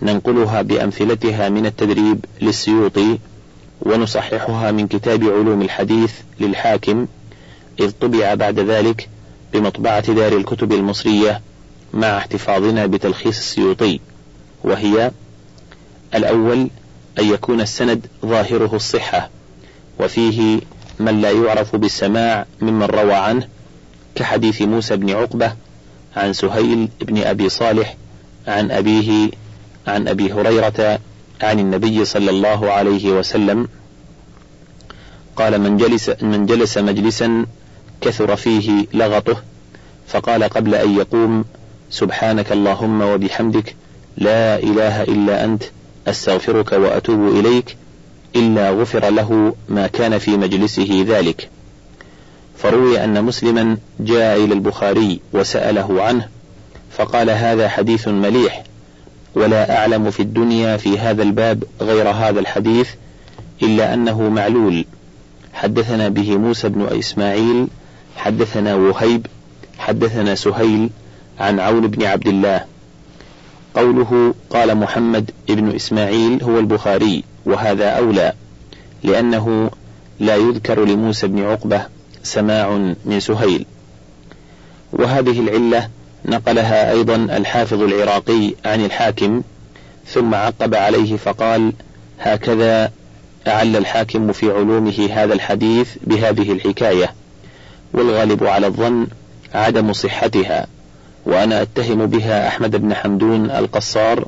ننقلها 0.03 0.63
بأمثلتها 0.63 1.49
من 1.49 1.67
التدريب 1.67 2.25
للسيوطي 2.41 3.19
ونصححها 3.81 4.71
من 4.73 4.89
كتاب 4.89 5.25
علوم 5.25 5.63
الحديث 5.63 6.13
للحاكم 6.41 7.07
إذ 7.81 7.91
طبع 8.01 8.35
بعد 8.35 8.59
ذلك 8.59 9.09
بمطبعة 9.53 10.13
دار 10.13 10.37
الكتب 10.37 10.73
المصرية 10.73 11.41
مع 11.95 12.17
احتفاظنا 12.19 12.87
بتلخيص 12.87 13.39
السيوطي 13.39 14.01
وهي 14.65 15.11
الأول 16.15 16.69
أن 17.19 17.33
يكون 17.33 17.61
السند 17.61 18.07
ظاهره 18.27 18.71
الصحة 18.77 19.31
وفيه 20.01 20.61
من 21.01 21.21
لا 21.21 21.31
يعرف 21.31 21.77
بالسماع 21.77 22.47
ممن 22.61 22.83
روى 22.83 23.15
عنه 23.15 23.49
كحديث 24.15 24.63
موسى 24.63 24.97
بن 24.97 25.11
عقبة 25.11 25.53
عن 26.17 26.33
سهيل 26.33 26.89
بن 27.01 27.19
أبي 27.23 27.49
صالح 27.49 27.97
عن 28.47 28.71
أبيه 28.71 29.31
عن 29.87 30.09
أبي 30.09 30.33
هريرة 30.33 30.99
عن 31.43 31.59
النبي 31.59 32.05
صلى 32.05 32.31
الله 32.31 32.71
عليه 32.73 33.13
وسلم 33.13 33.69
قال 35.37 35.61
من 35.61 35.77
جلس 35.77 36.11
من 36.23 36.47
جلس 36.47 36.79
مجلسا 36.79 37.47
كثر 38.01 38.37
فيه 38.37 38.87
لغطه 38.95 39.43
فقال 40.09 40.45
قبل 40.45 40.75
أن 40.75 40.97
يقوم 40.97 41.45
سبحانك 41.91 42.53
اللهم 42.53 43.03
وبحمدك 43.03 43.75
لا 44.17 44.59
إله 44.59 45.03
إلا 45.03 45.45
أنت 45.45 45.63
أستغفرك 46.07 46.73
وأتوب 46.73 47.29
إليك 47.29 47.77
إلا 48.37 48.71
غفر 48.71 49.11
له 49.11 49.55
ما 49.69 49.87
كان 49.87 50.19
في 50.19 50.37
مجلسه 50.37 51.05
ذلك. 51.09 51.49
فروي 52.59 53.05
أن 53.05 53.25
مسلما 53.25 53.77
جاء 54.01 54.45
إلى 54.45 54.55
البخاري 54.55 55.21
وسأله 55.33 56.03
عنه 56.03 56.29
فقال 56.91 57.31
هذا 57.31 57.69
حديث 57.69 58.09
مليح 58.09 58.65
ولا 59.35 59.79
أعلم 59.79 60.11
في 60.11 60.21
الدنيا 60.21 60.77
في 60.77 60.99
هذا 60.99 61.23
الباب 61.23 61.65
غير 61.81 62.09
هذا 62.09 62.41
الحديث 62.41 62.91
إلا 63.63 63.95
أنه 63.95 64.29
معلول. 64.29 64.85
حدثنا 65.53 66.09
به 66.09 66.37
موسى 66.37 66.69
بن 66.69 66.99
إسماعيل 66.99 67.67
حدثنا 68.17 68.75
وهيب 68.75 69.27
حدثنا 69.79 70.35
سهيل 70.35 70.91
عن 71.41 71.61
عون 71.61 71.87
بن 71.87 72.03
عبد 72.05 72.29
الله. 72.29 72.65
قوله 73.75 74.35
قال 74.51 74.77
محمد 74.77 75.31
ابن 75.51 75.75
إسماعيل 75.75 76.43
هو 76.43 76.59
البخاري 76.59 77.25
وهذا 77.47 77.89
أولى 77.89 78.33
لأنه 79.03 79.71
لا 80.21 80.37
يذكر 80.37 80.85
لموسى 80.85 81.27
بن 81.27 81.45
عقبة 81.45 81.87
سماع 82.23 82.95
من 83.05 83.21
سهيل. 83.21 83.67
وهذه 84.93 85.41
العلة 85.41 85.89
نقلها 86.25 86.91
أيضا 86.91 87.15
الحافظ 87.15 87.83
العراقي 87.83 88.55
عن 88.65 88.85
الحاكم 88.85 89.43
ثم 90.07 90.35
عقب 90.35 90.75
عليه 90.75 91.17
فقال 91.17 91.73
هكذا 92.21 92.93
أعل 93.47 93.77
الحاكم 93.77 94.33
في 94.33 94.51
علومه 94.51 95.09
هذا 95.13 95.35
الحديث 95.35 95.97
بهذه 96.07 96.53
الحكاية 96.53 97.15
والغالب 97.93 98.45
على 98.45 98.67
الظن 98.67 99.07
عدم 99.55 99.93
صحتها 99.93 100.67
وأنا 101.27 101.63
أتهم 101.63 102.07
بها 102.07 102.49
أحمد 102.49 102.77
بن 102.77 102.95
حمدون 102.95 103.51
القصار 103.51 104.25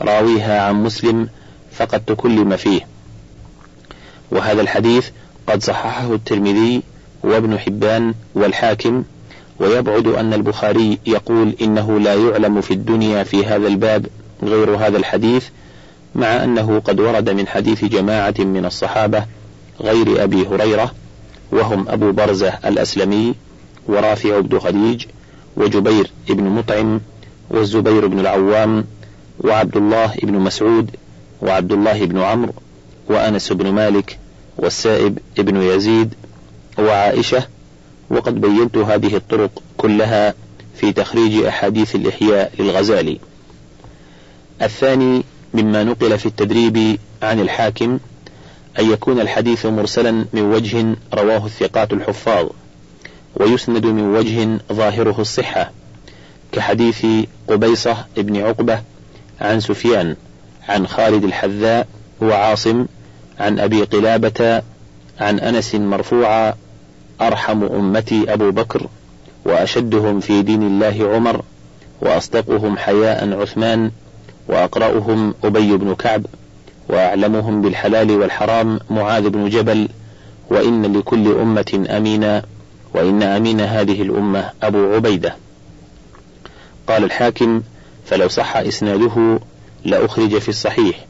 راويها 0.00 0.62
عن 0.62 0.82
مسلم 0.82 1.28
فقد 1.72 2.04
تكلم 2.04 2.56
فيه. 2.56 2.80
وهذا 4.30 4.60
الحديث 4.60 5.08
قد 5.46 5.62
صححه 5.62 6.14
الترمذي 6.14 6.82
وابن 7.22 7.58
حبان 7.58 8.14
والحاكم 8.34 9.04
ويبعد 9.58 10.06
أن 10.06 10.34
البخاري 10.34 10.98
يقول 11.06 11.54
إنه 11.62 12.00
لا 12.00 12.14
يعلم 12.14 12.60
في 12.60 12.74
الدنيا 12.74 13.22
في 13.22 13.44
هذا 13.44 13.66
الباب 13.66 14.06
غير 14.42 14.76
هذا 14.76 14.96
الحديث 14.98 15.44
مع 16.14 16.44
أنه 16.44 16.78
قد 16.80 17.00
ورد 17.00 17.30
من 17.30 17.46
حديث 17.46 17.84
جماعة 17.84 18.34
من 18.38 18.64
الصحابة 18.64 19.24
غير 19.80 20.24
أبي 20.24 20.46
هريرة 20.46 20.94
وهم 21.52 21.88
أبو 21.88 22.12
برزة 22.12 22.58
الأسلمي 22.64 23.34
ورافع 23.86 24.40
بن 24.40 24.58
خديج 24.58 25.06
وجبير 25.56 26.10
بن 26.28 26.44
مطعم 26.44 27.00
والزبير 27.50 28.06
بن 28.06 28.20
العوام 28.20 28.84
وعبد 29.40 29.76
الله 29.76 30.14
بن 30.22 30.34
مسعود 30.34 30.90
وعبد 31.42 31.72
الله 31.72 32.04
بن 32.04 32.18
عمرو 32.18 32.52
وأنس 33.08 33.52
بن 33.52 33.72
مالك 33.72 34.18
والسائب 34.58 35.18
بن 35.38 35.62
يزيد 35.62 36.14
وعائشة 36.78 37.46
وقد 38.10 38.40
بينت 38.40 38.76
هذه 38.76 39.16
الطرق 39.16 39.62
كلها 39.76 40.34
في 40.76 40.92
تخريج 40.92 41.44
أحاديث 41.44 41.94
الإحياء 41.94 42.52
للغزالي. 42.58 43.18
الثاني 44.62 45.24
مما 45.54 45.84
نقل 45.84 46.18
في 46.18 46.26
التدريب 46.26 46.98
عن 47.22 47.40
الحاكم 47.40 47.98
أن 48.78 48.90
يكون 48.90 49.20
الحديث 49.20 49.66
مرسلا 49.66 50.10
من 50.32 50.42
وجه 50.42 50.96
رواه 51.14 51.46
الثقات 51.46 51.92
الحفاظ 51.92 52.46
ويسند 53.36 53.86
من 53.86 54.14
وجه 54.16 54.58
ظاهره 54.72 55.20
الصحة 55.20 55.70
كحديث 56.52 57.06
قبيصة 57.48 58.04
ابن 58.18 58.36
عقبة 58.36 58.82
عن 59.40 59.60
سفيان 59.60 60.16
عن 60.68 60.86
خالد 60.86 61.24
الحذاء 61.24 61.86
وعاصم 62.20 62.86
عن 63.40 63.58
أبي 63.58 63.82
قلابة 63.82 64.62
عن 65.20 65.38
أنس 65.38 65.74
مرفوعا 65.74 66.54
أرحم 67.20 67.64
أمتي 67.64 68.32
أبو 68.32 68.50
بكر 68.50 68.86
وأشدهم 69.44 70.20
في 70.20 70.42
دين 70.42 70.62
الله 70.62 71.14
عمر 71.14 71.42
وأصدقهم 72.00 72.76
حياء 72.76 73.40
عثمان 73.40 73.90
وأقرأهم 74.48 75.34
أبي 75.44 75.76
بن 75.76 75.94
كعب 75.94 76.26
وأعلمهم 76.88 77.62
بالحلال 77.62 78.10
والحرام 78.10 78.80
معاذ 78.90 79.28
بن 79.28 79.48
جبل 79.48 79.88
وإن 80.50 80.96
لكل 80.96 81.32
أمة 81.32 81.86
أمينا 81.90 82.42
وإن 82.94 83.22
أمين 83.22 83.60
هذه 83.60 84.02
الأمة 84.02 84.50
أبو 84.62 84.94
عبيدة. 84.94 85.36
قال 86.86 87.04
الحاكم 87.04 87.62
فلو 88.06 88.28
صح 88.28 88.56
إسناده 88.56 89.40
لأخرج 89.84 90.38
في 90.38 90.48
الصحيح 90.48 91.06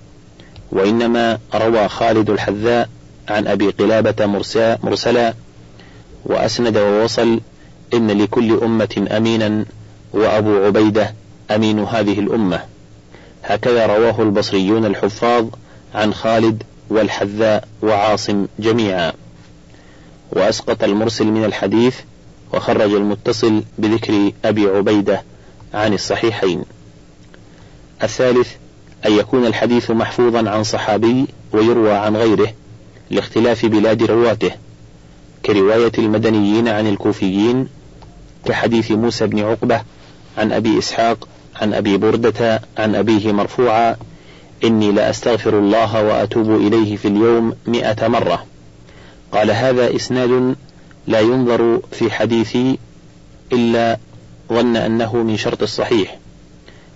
وإنما 0.72 1.38
روى 1.54 1.88
خالد 1.88 2.30
الحذاء 2.30 2.88
عن 3.28 3.46
أبي 3.46 3.70
قلابة 3.70 4.26
مرسلا 4.82 5.34
وأسند 6.24 6.76
ووصل 6.76 7.40
إن 7.94 8.10
لكل 8.10 8.60
أمة 8.62 9.06
أمينا 9.10 9.64
وأبو 10.12 10.64
عبيدة 10.64 11.14
أمين 11.50 11.78
هذه 11.78 12.20
الأمة. 12.20 12.60
هكذا 13.44 13.86
رواه 13.86 14.22
البصريون 14.22 14.84
الحفاظ 14.84 15.46
عن 15.94 16.14
خالد 16.14 16.62
والحذاء 16.90 17.68
وعاصم 17.82 18.46
جميعا. 18.58 19.12
وأسقط 20.32 20.84
المرسل 20.84 21.26
من 21.26 21.44
الحديث 21.44 21.96
وخرج 22.52 22.92
المتصل 22.92 23.62
بذكر 23.78 24.32
أبي 24.44 24.66
عبيدة 24.66 25.22
عن 25.74 25.92
الصحيحين. 25.92 26.64
الثالث 28.02 28.48
أن 29.06 29.12
يكون 29.12 29.46
الحديث 29.46 29.90
محفوظا 29.90 30.50
عن 30.50 30.64
صحابي 30.64 31.26
ويروى 31.52 31.92
عن 31.92 32.16
غيره 32.16 32.52
لاختلاف 33.10 33.66
بلاد 33.66 34.02
رواته. 34.02 34.63
كرواية 35.46 35.92
المدنيين 35.98 36.68
عن 36.68 36.86
الكوفيين 36.86 37.68
كحديث 38.44 38.90
موسى 38.90 39.26
بن 39.26 39.38
عقبة 39.38 39.82
عن 40.38 40.52
أبي 40.52 40.78
إسحاق 40.78 41.28
عن 41.60 41.74
أبي 41.74 41.96
بردة 41.96 42.60
عن 42.78 42.94
أبيه 42.94 43.32
مرفوعا 43.32 43.96
إني 44.64 44.92
لأستغفر 44.92 45.58
الله 45.58 46.02
وأتوب 46.02 46.50
إليه 46.50 46.96
في 46.96 47.08
اليوم 47.08 47.54
مئة 47.66 48.08
مرة. 48.08 48.46
قال 49.32 49.50
هذا 49.50 49.96
إسناد 49.96 50.56
لا 51.06 51.20
ينظر 51.20 51.80
في 51.92 52.10
حديثي 52.10 52.78
إلا 53.52 53.98
ظن 54.48 54.76
أنه 54.76 55.16
من 55.16 55.36
شرط 55.36 55.62
الصحيح. 55.62 56.18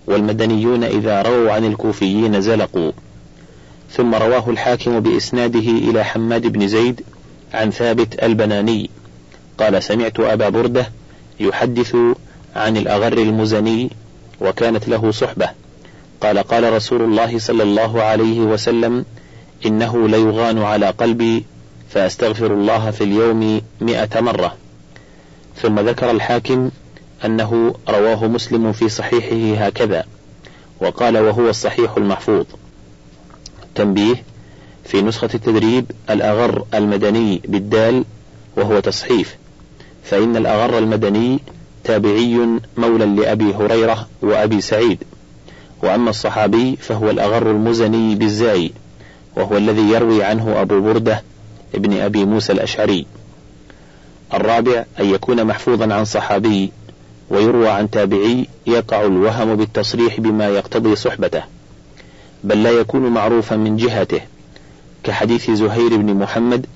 والمدنيون 0.07 0.85
إذا 0.85 1.23
رووا 1.23 1.53
عن 1.53 1.65
الكوفيين 1.65 2.41
زلقوا. 2.41 2.93
ثم 3.91 4.15
رواه 4.15 4.51
الحاكم 4.51 5.01
بإسناده 5.01 5.59
إلى 5.59 6.05
حماد 6.05 6.47
بن 6.47 6.69
زيد 6.69 7.01
عن 7.55 7.71
ثابت 7.71 8.23
البناني. 8.23 8.91
قال 9.59 9.83
سمعت 9.83 10.21
أبا 10.21 10.49
بردة 10.49 10.91
يحدث 11.41 11.97
عن 12.57 12.77
الأغر 12.77 13.13
المزني 13.13 13.91
وكانت 14.41 14.89
له 14.89 15.11
صحبة. 15.11 15.51
قال 16.21 16.39
قال 16.39 16.73
رسول 16.73 17.03
الله 17.03 17.39
صلى 17.39 17.63
الله 17.63 18.03
عليه 18.03 18.41
وسلم 18.41 19.05
إنه 19.67 20.09
ليغان 20.09 20.63
على 20.63 20.91
قلبي 20.91 21.45
فأستغفر 21.91 22.55
الله 22.55 22.91
في 22.91 23.05
اليوم 23.05 23.63
مئة 23.81 24.21
مرة. 24.21 24.57
ثم 25.63 25.81
ذكر 25.81 26.11
الحاكم 26.11 26.71
أنه 27.25 27.75
رواه 27.89 28.27
مسلم 28.27 28.73
في 28.73 28.89
صحيحه 28.89 29.67
هكذا 29.67 30.05
وقال 30.81 31.19
وهو 31.19 31.51
الصحيح 31.51 31.97
المحفوظ. 31.97 32.45
تنبيه 33.75 34.23
في 34.89 35.03
نسخة 35.03 35.29
التدريب 35.35 35.91
الأغر 36.11 36.65
المدني 36.75 37.43
بالدال 37.45 38.05
وهو 38.57 38.81
تصحيف 38.81 39.37
فإن 40.05 40.37
الأغر 40.37 40.79
المدني 40.79 41.39
تابعي 41.85 42.49
مولى 42.77 43.07
لأبي 43.07 43.55
هريرة 43.55 44.09
وأبي 44.23 44.61
سعيد 44.61 45.03
وأما 45.83 46.11
الصحابي 46.11 46.77
فهو 46.77 47.11
الأغر 47.11 47.51
المزني 47.51 48.15
بالزاي 48.15 48.73
وهو 49.37 49.57
الذي 49.57 49.83
يروي 49.83 50.25
عنه 50.25 50.61
أبو 50.61 50.81
بردة 50.81 51.23
ابن 51.75 51.93
أبي 51.93 52.25
موسى 52.25 52.53
الأشعري. 52.53 53.07
الرابع 54.35 54.85
أن 55.01 55.05
يكون 55.05 55.45
محفوظا 55.45 55.95
عن 55.95 56.05
صحابي 56.05 56.73
ويروى 57.31 57.69
عن 57.69 57.91
تابعي 57.91 58.47
يقع 58.67 59.05
الوهم 59.05 59.57
بالتصريح 59.57 60.21
بما 60.21 60.49
يقتضي 60.49 60.97
صحبته 60.97 61.43
بل 62.45 62.63
لا 62.63 62.71
يكون 62.71 63.03
معروفا 63.03 63.57
من 63.57 63.77
جهته. 63.77 64.21
كحديث 65.05 65.51
زهير 65.51 65.97
بن 65.97 66.15
محمد 66.15 66.67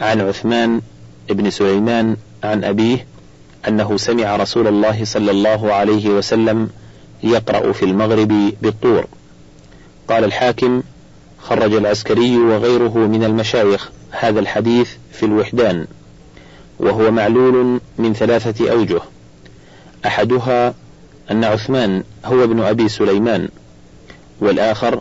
عن 0.00 0.20
عثمان 0.20 0.80
بن 1.30 1.50
سليمان 1.50 2.16
عن 2.44 2.64
أبيه 2.64 3.06
أنه 3.68 3.96
سمع 3.96 4.36
رسول 4.36 4.66
الله 4.66 5.04
صلى 5.04 5.30
الله 5.30 5.72
عليه 5.72 6.08
وسلم 6.08 6.68
يقرأ 7.22 7.72
في 7.72 7.84
المغرب 7.84 8.52
بالطور. 8.62 9.06
قال 10.08 10.24
الحاكم 10.24 10.82
خرج 11.38 11.74
العسكري 11.74 12.38
وغيره 12.38 12.98
من 12.98 13.24
المشايخ 13.24 13.90
هذا 14.10 14.40
الحديث 14.40 14.90
في 15.12 15.26
الوحدان 15.26 15.86
وهو 16.78 17.10
معلول 17.10 17.80
من 17.98 18.14
ثلاثة 18.14 18.70
أوجه. 18.70 19.00
أحدها 20.06 20.74
أن 21.30 21.44
عثمان 21.44 22.02
هو 22.24 22.44
ابن 22.44 22.60
أبي 22.60 22.88
سليمان 22.88 23.48
والآخر 24.40 25.00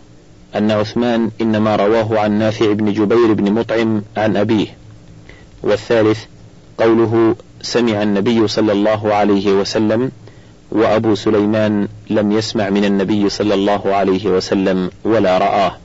أن 0.58 0.72
عثمان 0.72 1.32
إنما 1.42 1.76
رواه 1.76 2.20
عن 2.20 2.32
نافع 2.32 2.74
بن 2.74 2.94
جبير 2.94 3.34
بن 3.34 3.52
مطعم 3.52 4.02
عن 4.18 4.38
أبيه. 4.38 4.68
والثالث 5.64 6.20
قوله 6.78 7.36
سمع 7.62 8.04
النبي 8.04 8.48
صلى 8.48 8.72
الله 8.72 9.14
عليه 9.14 9.52
وسلم 9.52 10.12
وأبو 10.72 11.16
سليمان 11.16 11.88
لم 12.10 12.32
يسمع 12.32 12.70
من 12.70 12.86
النبي 12.86 13.30
صلى 13.30 13.54
الله 13.54 13.96
عليه 13.96 14.26
وسلم 14.26 14.92
ولا 15.04 15.38
رآه. 15.38 15.78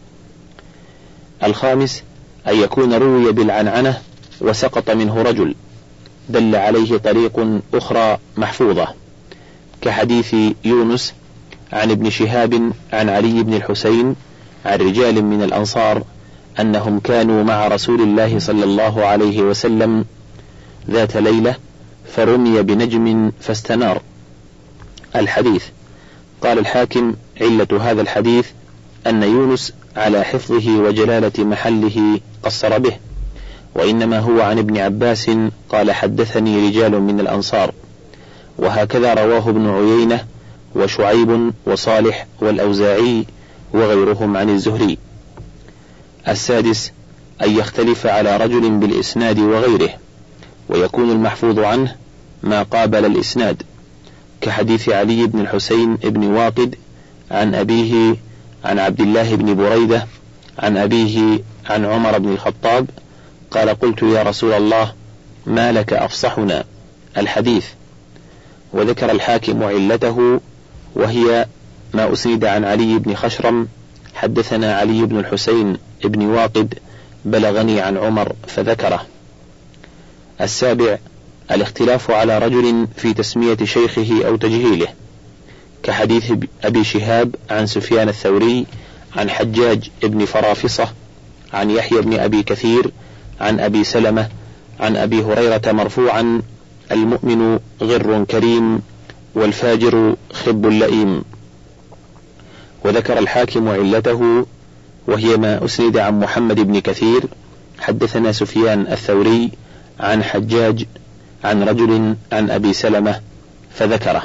الخامس 1.45 2.03
أن 2.49 2.57
يكون 2.57 2.95
روي 2.95 3.33
بالعنعنة 3.33 3.99
وسقط 4.41 4.91
منه 4.91 5.23
رجل 5.23 5.55
دل 6.29 6.57
عليه 6.57 6.97
طريق 6.97 7.61
أخرى 7.75 8.19
محفوظة 8.37 8.89
كحديث 9.81 10.35
يونس 10.65 11.15
عن 11.73 11.91
ابن 11.91 12.11
شهاب 12.11 12.73
عن 12.93 13.09
علي 13.09 13.43
بن 13.43 13.55
الحسين 13.55 14.15
عن 14.65 14.79
رجال 14.79 15.25
من 15.25 15.43
الأنصار 15.43 16.03
أنهم 16.61 17.01
كانوا 17.01 17.43
مع 17.43 17.69
رسول 17.69 18.01
الله 18.01 18.39
صلى 18.39 18.65
الله 18.65 19.05
عليه 19.05 19.43
وسلم 19.43 20.05
ذات 20.91 21.17
ليلة 21.17 21.55
فرمي 22.17 22.63
بنجم 22.63 23.33
فاستنار. 23.41 24.03
الحديث. 25.17 25.65
قال 26.43 26.59
الحاكم 26.59 27.15
علة 27.41 27.69
هذا 27.81 28.03
الحديث 28.03 28.47
أن 29.07 29.23
يونس 29.23 29.73
على 29.97 30.25
حفظه 30.25 30.71
وجلالة 30.79 31.45
محله 31.45 32.21
قصر 32.43 32.79
به 32.79 32.97
وإنما 33.75 34.19
هو 34.19 34.41
عن 34.41 34.59
ابن 34.59 34.79
عباس 34.79 35.31
قال 35.69 35.93
حدثني 35.93 36.69
رجال 36.69 37.01
من 37.01 37.21
الأنصار. 37.21 37.73
وهكذا 38.59 39.15
رواه 39.15 39.49
ابن 39.49 39.69
عيينة 39.69 40.25
وشعيب 40.75 41.53
وصالح 41.67 42.27
والأوزاعي 42.41 43.25
وغيرهم 43.75 44.37
عن 44.37 44.51
الزهري. 44.51 44.99
السادس 46.29 46.93
أن 47.43 47.51
يختلف 47.59 48.07
على 48.07 48.37
رجل 48.37 48.71
بالإسناد 48.71 49.39
وغيره 49.39 49.91
ويكون 50.69 51.11
المحفوظ 51.11 51.59
عنه 51.59 51.97
ما 52.43 52.63
قابل 52.63 53.05
الإسناد 53.05 53.63
كحديث 54.41 54.89
علي 54.89 55.27
بن 55.27 55.41
الحسين 55.41 55.97
بن 55.97 56.25
واقد 56.25 56.75
عن 57.31 57.55
أبيه 57.55 58.17
عن 58.65 58.79
عبد 58.79 59.01
الله 59.01 59.35
بن 59.35 59.55
بريدة 59.55 60.07
عن 60.59 60.77
أبيه 60.77 61.41
عن 61.71 61.85
عمر 61.85 62.19
بن 62.19 62.33
الخطاب 62.33 62.91
قال 63.51 63.69
قلت 63.69 64.03
يا 64.03 64.23
رسول 64.23 64.53
الله 64.53 64.93
ما 65.47 65.73
لك 65.73 65.93
أفصحنا؟ 65.93 66.65
الحديث. 67.17 67.67
وذكر 68.73 69.11
الحاكم 69.11 69.63
علته 69.63 70.41
وهي 70.95 71.47
ما 71.95 72.13
أسند 72.13 72.45
عن 72.45 72.65
علي 72.65 72.99
بن 72.99 73.15
خشرم 73.15 73.69
حدثنا 74.15 74.75
علي 74.75 75.03
بن 75.03 75.19
الحسين 75.19 75.77
بن 76.05 76.27
واقد 76.27 76.75
بلغني 77.25 77.81
عن 77.81 77.97
عمر 77.97 78.33
فذكره. 78.47 79.07
السابع 80.41 80.99
الاختلاف 81.51 82.11
على 82.11 82.39
رجل 82.39 82.87
في 82.97 83.15
تسمية 83.15 83.57
شيخه 83.65 84.27
أو 84.27 84.37
تجهيله 84.37 84.89
كحديث 85.83 86.33
أبي 86.65 86.85
شهاب 86.85 87.35
عن 87.51 87.67
سفيان 87.67 88.09
الثوري 88.09 88.67
عن 89.17 89.31
حجاج 89.31 89.91
بن 90.03 90.25
فرافصة 90.25 90.89
عن 91.53 91.71
يحيى 91.71 92.01
بن 92.01 92.19
أبي 92.19 92.43
كثير 92.43 92.91
عن 93.41 93.61
أبي 93.61 93.85
سلمة 93.85 94.29
عن 94.81 94.97
أبي 94.97 95.23
هريرة 95.23 95.73
مرفوعا 95.73 96.43
المؤمن 96.93 97.59
غر 97.83 98.25
كريم 98.25 98.83
والفاجر 99.35 100.17
خب 100.33 100.67
لئيم 100.67 101.23
وذكر 102.85 103.19
الحاكم 103.19 103.69
علته 103.69 104.47
وهي 105.07 105.37
ما 105.37 105.65
أسند 105.65 105.97
عن 105.97 106.21
محمد 106.21 106.61
بن 106.61 106.79
كثير 106.79 107.23
حدثنا 107.81 108.33
سفيان 108.33 108.87
الثوري 108.93 109.51
عن 110.01 110.25
حجاج 110.25 110.87
عن 111.45 111.63
رجل 111.63 112.17
عن 112.33 112.51
أبي 112.51 112.73
سلمة 112.73 113.21
فذكره. 113.75 114.23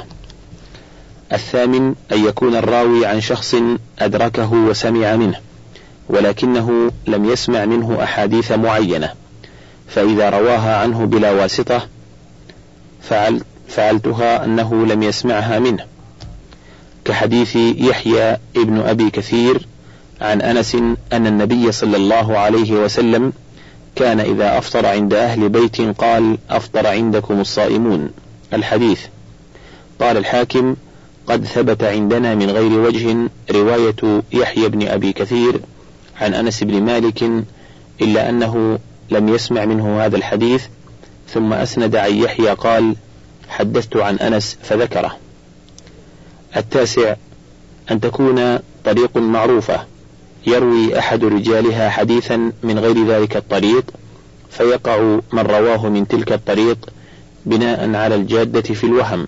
الثامن 1.32 1.94
أن 2.12 2.24
يكون 2.24 2.56
الراوي 2.56 3.06
عن 3.06 3.20
شخص 3.20 3.54
أدركه 3.98 4.52
وسمع 4.52 5.16
منه 5.16 5.40
ولكنه 6.08 6.90
لم 7.06 7.24
يسمع 7.24 7.64
منه 7.64 8.02
أحاديث 8.02 8.52
معينة 8.52 9.12
فإذا 9.88 10.30
رواها 10.30 10.76
عنه 10.76 11.04
بلا 11.04 11.30
واسطة 11.30 11.86
فعل 13.02 13.40
فعلتها 13.68 14.44
أنه 14.44 14.86
لم 14.86 15.02
يسمعها 15.02 15.58
منه. 15.58 15.84
كحديث 17.08 17.56
يحيى 17.56 18.36
ابن 18.56 18.80
أبي 18.80 19.10
كثير 19.10 19.66
عن 20.20 20.40
أنس 20.40 20.74
أن 21.12 21.26
النبي 21.26 21.72
صلى 21.72 21.96
الله 21.96 22.38
عليه 22.38 22.72
وسلم 22.72 23.32
كان 23.96 24.20
إذا 24.20 24.58
أفطر 24.58 24.86
عند 24.86 25.14
أهل 25.14 25.48
بيت 25.48 25.80
قال 25.80 26.38
أفطر 26.50 26.86
عندكم 26.86 27.40
الصائمون. 27.40 28.10
الحديث. 28.52 29.00
قال 30.00 30.16
الحاكم 30.16 30.76
قد 31.26 31.44
ثبت 31.44 31.84
عندنا 31.84 32.34
من 32.34 32.50
غير 32.50 32.80
وجه 32.80 33.28
رواية 33.50 34.22
يحيى 34.32 34.68
بن 34.68 34.88
أبي 34.88 35.12
كثير 35.12 35.60
عن 36.20 36.34
أنس 36.34 36.64
بن 36.64 36.82
مالك 36.82 37.22
إلا 38.02 38.28
أنه 38.28 38.78
لم 39.10 39.28
يسمع 39.28 39.64
منه 39.64 40.04
هذا 40.04 40.16
الحديث 40.16 40.64
ثم 41.28 41.52
أسند 41.52 41.96
عن 41.96 42.14
يحيى 42.14 42.50
قال 42.50 42.96
حدثت 43.48 43.96
عن 43.96 44.16
أنس 44.16 44.58
فذكره. 44.62 45.27
التاسع 46.56 47.14
أن 47.90 48.00
تكون 48.00 48.58
طريق 48.84 49.16
معروفة. 49.16 49.80
يروي 50.46 50.98
أحد 50.98 51.24
رجالها 51.24 51.90
حديثا 51.90 52.52
من 52.62 52.78
غير 52.78 53.06
ذلك 53.06 53.36
الطريق 53.36 53.84
فيقع 54.50 55.18
من 55.32 55.40
رواه 55.40 55.88
من 55.88 56.08
تلك 56.08 56.32
الطريق 56.32 56.78
بناء 57.46 57.94
على 57.94 58.14
الجادة 58.14 58.60
في 58.60 58.84
الوهم. 58.84 59.26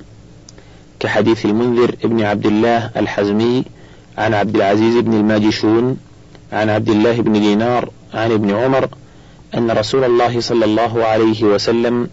كحديث 1.01 1.45
المنذر 1.47 1.95
ابن 2.05 2.23
عبد 2.23 2.47
الله 2.47 2.91
الحزمي 2.97 3.65
عن 4.19 4.35
عبد 4.35 4.57
العزيز 4.57 4.97
بن 4.97 5.15
الماجشون 5.15 5.97
عن 6.53 6.71
عبد 6.71 6.89
الله 6.89 7.21
بن 7.21 7.33
دينار 7.33 7.91
عن 8.15 8.33
ابن 8.33 8.51
عمر 8.55 8.89
أن 9.55 9.71
رسول 9.71 10.05
الله 10.05 10.41
صلى 10.41 10.65
الله 10.65 11.05
عليه 11.05 11.45
وسلم 11.45 12.09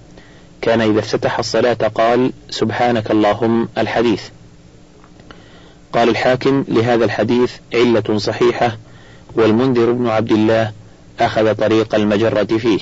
كان 0.62 0.82
إذا 0.82 1.00
افتتح 1.00 1.40
الصلاة 1.40 1.74
قال 1.74 2.32
سبحانك 2.50 3.12
اللهم 3.12 3.68
الحديث. 3.78 4.22
قال 5.98 6.10
الحاكم 6.10 6.64
لهذا 6.68 7.06
الحديث 7.06 7.52
علة 7.74 8.18
صحيحة 8.18 8.78
والمنذر 9.36 9.92
بن 9.92 10.08
عبد 10.08 10.32
الله 10.32 10.72
أخذ 11.20 11.56
طريق 11.56 11.96
المجرة 11.96 12.58
فيه. 12.58 12.80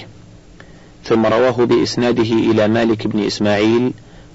ثم 1.04 1.26
رواه 1.26 1.66
بإسناده 1.66 2.24
إلى 2.24 2.68
مالك 2.68 3.08
بن 3.08 3.20
إسماعيل 3.20 3.92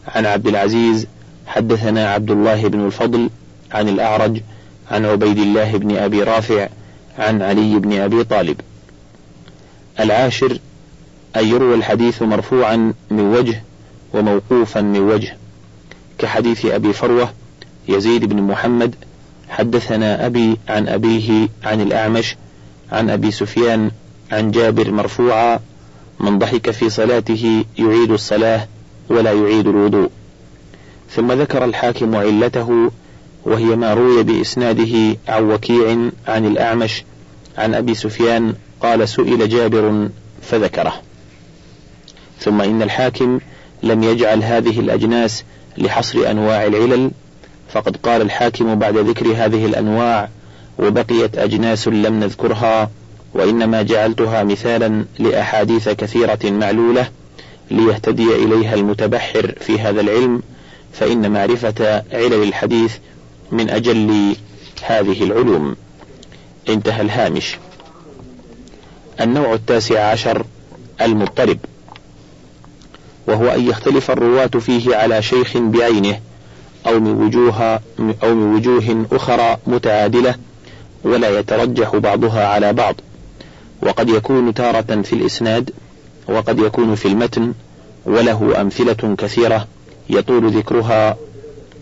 عن 0.08 0.26
عبد 0.26 0.46
العزيز 0.46 1.06
حدثنا 1.46 2.12
عبد 2.12 2.30
الله 2.30 2.68
بن 2.68 2.86
الفضل 2.86 3.30
عن 3.72 3.88
الأعرج 3.88 4.40
عن 4.90 5.06
عبيد 5.06 5.38
الله 5.38 5.76
بن 5.76 5.96
أبي 5.96 6.22
رافع 6.22 6.68
عن 7.18 7.42
علي 7.42 7.78
بن 7.78 8.00
أبي 8.00 8.24
طالب. 8.24 8.60
العاشر 10.00 10.58
أن 11.36 11.46
يروى 11.46 11.74
الحديث 11.74 12.22
مرفوعا 12.22 12.94
من 13.10 13.20
وجه 13.20 13.62
وموقوفا 14.14 14.80
من 14.80 15.00
وجه 15.00 15.36
كحديث 16.18 16.66
أبي 16.66 16.92
فروة 16.92 17.39
يزيد 17.90 18.24
بن 18.24 18.42
محمد 18.42 18.94
حدثنا 19.48 20.26
أبي 20.26 20.56
عن 20.68 20.88
أبيه 20.88 21.48
عن 21.64 21.80
الأعمش 21.80 22.36
عن 22.92 23.10
أبي 23.10 23.30
سفيان 23.30 23.90
عن 24.32 24.50
جابر 24.50 24.90
مرفوعا 24.90 25.60
من 26.20 26.38
ضحك 26.38 26.70
في 26.70 26.90
صلاته 26.90 27.64
يعيد 27.78 28.10
الصلاة 28.10 28.68
ولا 29.08 29.32
يعيد 29.32 29.66
الوضوء. 29.66 30.10
ثم 31.10 31.32
ذكر 31.32 31.64
الحاكم 31.64 32.16
علته 32.16 32.90
وهي 33.44 33.76
ما 33.76 33.94
روي 33.94 34.22
بإسناده 34.22 35.16
عن 35.28 35.50
وكيع 35.50 36.10
عن 36.28 36.46
الأعمش 36.46 37.04
عن 37.58 37.74
أبي 37.74 37.94
سفيان 37.94 38.54
قال 38.80 39.08
سئل 39.08 39.48
جابر 39.48 40.08
فذكره. 40.42 40.92
ثم 42.40 42.60
إن 42.60 42.82
الحاكم 42.82 43.40
لم 43.82 44.02
يجعل 44.02 44.42
هذه 44.42 44.80
الأجناس 44.80 45.44
لحصر 45.78 46.30
أنواع 46.30 46.66
العلل 46.66 47.10
فقد 47.72 47.96
قال 47.96 48.22
الحاكم 48.22 48.74
بعد 48.74 48.96
ذكر 48.96 49.26
هذه 49.26 49.66
الأنواع 49.66 50.28
وبقيت 50.78 51.38
أجناس 51.38 51.88
لم 51.88 52.20
نذكرها 52.20 52.90
وإنما 53.34 53.82
جعلتها 53.82 54.44
مثالا 54.44 55.04
لأحاديث 55.18 55.88
كثيرة 55.88 56.38
معلولة 56.44 57.08
ليهتدي 57.70 58.34
إليها 58.34 58.74
المتبحر 58.74 59.54
في 59.60 59.80
هذا 59.80 60.00
العلم 60.00 60.42
فإن 60.92 61.30
معرفة 61.30 62.04
علل 62.12 62.42
الحديث 62.42 62.96
من 63.52 63.70
أجل 63.70 64.36
هذه 64.82 65.24
العلوم. 65.24 65.76
انتهى 66.68 67.02
الهامش. 67.02 67.58
النوع 69.20 69.54
التاسع 69.54 70.10
عشر 70.10 70.46
المضطرب. 71.00 71.58
وهو 73.26 73.48
أن 73.48 73.68
يختلف 73.68 74.10
الرواة 74.10 74.46
فيه 74.46 74.96
على 74.96 75.22
شيخ 75.22 75.56
بعينه 75.56 76.20
أو 76.86 77.00
من 77.00 77.10
وجوه 77.10 77.80
أو 78.22 78.34
من 78.34 78.54
وجوه 78.54 79.06
أخرى 79.12 79.56
متعادلة 79.66 80.34
ولا 81.04 81.38
يترجح 81.38 81.96
بعضها 81.96 82.46
على 82.46 82.72
بعض. 82.72 82.94
وقد 83.82 84.08
يكون 84.08 84.54
تارة 84.54 85.02
في 85.02 85.12
الإسناد 85.12 85.70
وقد 86.28 86.58
يكون 86.58 86.94
في 86.94 87.08
المتن 87.08 87.52
وله 88.06 88.60
أمثلة 88.60 89.14
كثيرة 89.18 89.66
يطول 90.10 90.50
ذكرها 90.50 91.16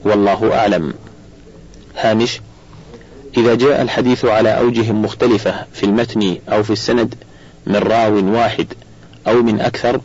والله 0.05 0.55
أعلم. 0.55 0.95
هامش 1.97 2.41
إذا 3.37 3.55
جاء 3.55 3.83
الحديث 3.83 4.25
على 4.25 4.59
أوجه 4.59 4.93
مختلفة 4.93 5.65
في 5.73 5.85
المتن 5.85 6.37
أو 6.49 6.63
في 6.63 6.71
السند 6.71 7.15
من 7.67 7.77
راو 7.77 8.35
واحد 8.35 8.67
أو 9.27 9.43
من 9.43 9.61
أكثر 9.61 10.01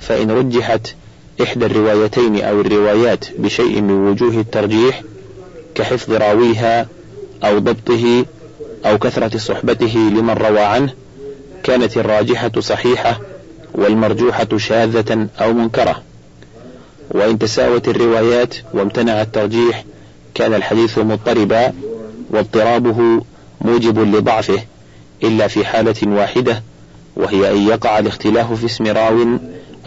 فإن 0.00 0.30
رجحت 0.30 0.94
إحدى 1.42 1.66
الروايتين 1.66 2.40
أو 2.40 2.60
الروايات 2.60 3.24
بشيء 3.38 3.80
من 3.80 4.08
وجوه 4.08 4.40
الترجيح 4.40 5.02
كحفظ 5.74 6.12
راويها 6.12 6.88
أو 7.44 7.58
ضبطه 7.58 8.24
أو 8.86 8.98
كثرة 8.98 9.38
صحبته 9.38 9.98
لمن 9.98 10.30
روى 10.30 10.60
عنه 10.60 10.94
كانت 11.62 11.96
الراجحة 11.96 12.60
صحيحة 12.60 13.20
والمرجوحة 13.74 14.48
شاذة 14.56 15.28
أو 15.40 15.52
منكرة. 15.52 16.02
وإن 17.10 17.38
تساوت 17.38 17.88
الروايات 17.88 18.54
وامتنع 18.74 19.22
الترجيح 19.22 19.84
كان 20.34 20.54
الحديث 20.54 20.98
مضطربا 20.98 21.72
واضطرابه 22.30 23.22
موجب 23.60 24.16
لضعفه 24.16 24.62
إلا 25.22 25.48
في 25.48 25.64
حالة 25.64 25.96
واحدة 26.06 26.62
وهي 27.16 27.52
أن 27.52 27.68
يقع 27.68 27.98
الاختلاف 27.98 28.52
في 28.52 28.66
اسم 28.66 28.86
راو 28.86 29.38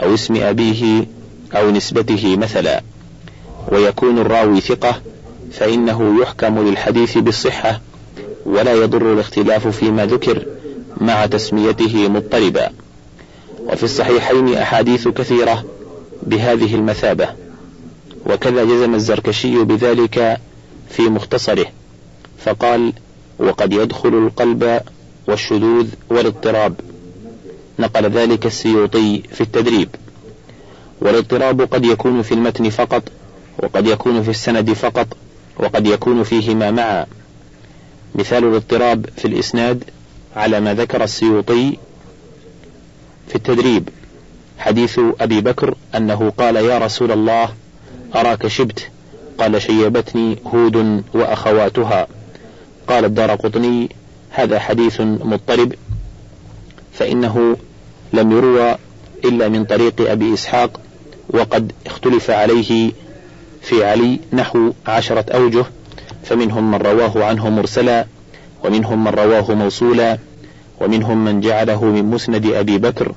أو 0.04 0.14
اسم 0.14 0.36
أبيه 0.36 1.06
أو 1.56 1.72
نسبته 1.72 2.38
مثلا 2.38 2.82
ويكون 3.72 4.18
الراوي 4.20 4.62
ثقة 4.62 5.02
فإنه 5.52 6.22
يحكم 6.22 6.60
للحديث 6.68 7.18
بالصحة 7.18 7.82
ولا 8.46 8.74
يضر 8.74 9.14
الاختلاف 9.14 9.68
فيما 9.68 10.06
ذكر 10.06 10.46
مع 10.98 11.26
تسميته 11.26 12.08
مضطربا. 12.10 12.70
وفي 13.60 13.84
الصحيحين 13.84 14.54
أحاديث 14.54 15.08
كثيرة 15.08 15.64
بهذه 16.24 16.76
المثابة. 16.76 17.30
وكذا 18.26 18.64
جزم 18.64 18.96
الزركشي 18.96 19.64
بذلك 19.64 20.38
في 20.90 21.02
مختصره 21.02 21.66
فقال 22.46 22.94
وقد 23.40 23.74
يدخل 23.74 24.10
القلب 24.10 24.82
والشذوذ 25.28 25.88
والاضطراب 26.10 26.74
نقل 27.80 28.10
ذلك 28.10 28.46
السيوطي 28.46 29.24
في 29.32 29.42
التدريب. 29.42 29.90
والاضطراب 31.02 31.62
قد 31.62 31.86
يكون 31.86 32.22
في 32.22 32.34
المتن 32.34 32.70
فقط 32.70 33.04
وقد 33.64 33.88
يكون 33.88 34.24
في 34.24 34.30
السند 34.30 34.74
فقط 34.74 35.08
وقد 35.60 35.88
يكون 35.88 36.24
فيهما 36.24 36.72
معا. 36.72 37.06
مثال 38.16 38.44
الاضطراب 38.44 39.06
في 39.18 39.26
الإسناد 39.26 39.84
على 40.36 40.60
ما 40.60 40.74
ذكر 40.74 41.04
السيوطي 41.04 41.78
في 43.28 43.36
التدريب 43.36 43.90
حديث 44.58 45.00
أبي 45.22 45.42
بكر 45.42 45.76
أنه 45.96 46.34
قال 46.38 46.56
يا 46.56 46.78
رسول 46.78 47.12
الله 47.12 47.50
أراك 48.16 48.48
شبت؟ 48.48 48.90
قال 49.38 49.62
شيبتني 49.62 50.38
هود 50.46 51.04
وأخواتها. 51.14 52.08
قال 52.88 53.06
الدار 53.06 53.36
قطني 53.36 53.90
هذا 54.30 54.60
حديث 54.60 55.02
مضطرب 55.02 55.74
فإنه 56.94 57.58
لم 58.14 58.32
يروى 58.32 58.76
إلا 59.26 59.48
من 59.48 59.66
طريق 59.66 60.12
أبي 60.12 60.34
إسحاق 60.34 60.80
وقد 61.34 61.72
اختلف 61.86 62.32
عليه 62.32 62.92
في 63.62 63.86
علي 63.86 64.20
نحو 64.34 64.72
عشرة 64.88 65.26
أوجه 65.34 65.66
فمنهم 66.24 66.72
من 66.72 66.78
رواه 66.78 67.26
عنه 67.26 67.50
مرسلا 67.50 68.06
ومنهم 68.64 69.04
من 69.04 69.12
رواه 69.12 69.52
موصولا 69.54 70.18
ومنهم 70.82 71.26
من 71.26 71.42
جعله 71.42 71.86
من 71.86 72.06
مسند 72.06 72.46
أبي 72.46 72.78
بكر 72.78 73.12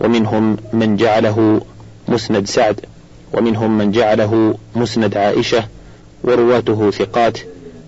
ومنهم 0.00 0.56
من 0.72 0.96
جعله 0.96 1.60
مسند 2.08 2.46
سعد 2.46 2.80
ومنهم 3.32 3.78
من 3.78 3.90
جعله 3.90 4.54
مسند 4.76 5.16
عائشة 5.16 5.64
ورواته 6.24 6.90
ثقات 6.90 7.38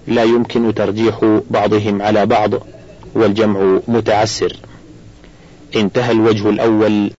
لا 0.06 0.24
يمكن 0.24 0.74
ترجيح 0.74 1.40
بعضهم 1.50 2.02
على 2.02 2.26
بعض 2.26 2.50
والجمع 3.14 3.78
متعسر. 3.88 4.56
انتهى 5.76 6.12
الوجه 6.12 6.50
الأول. 6.50 7.08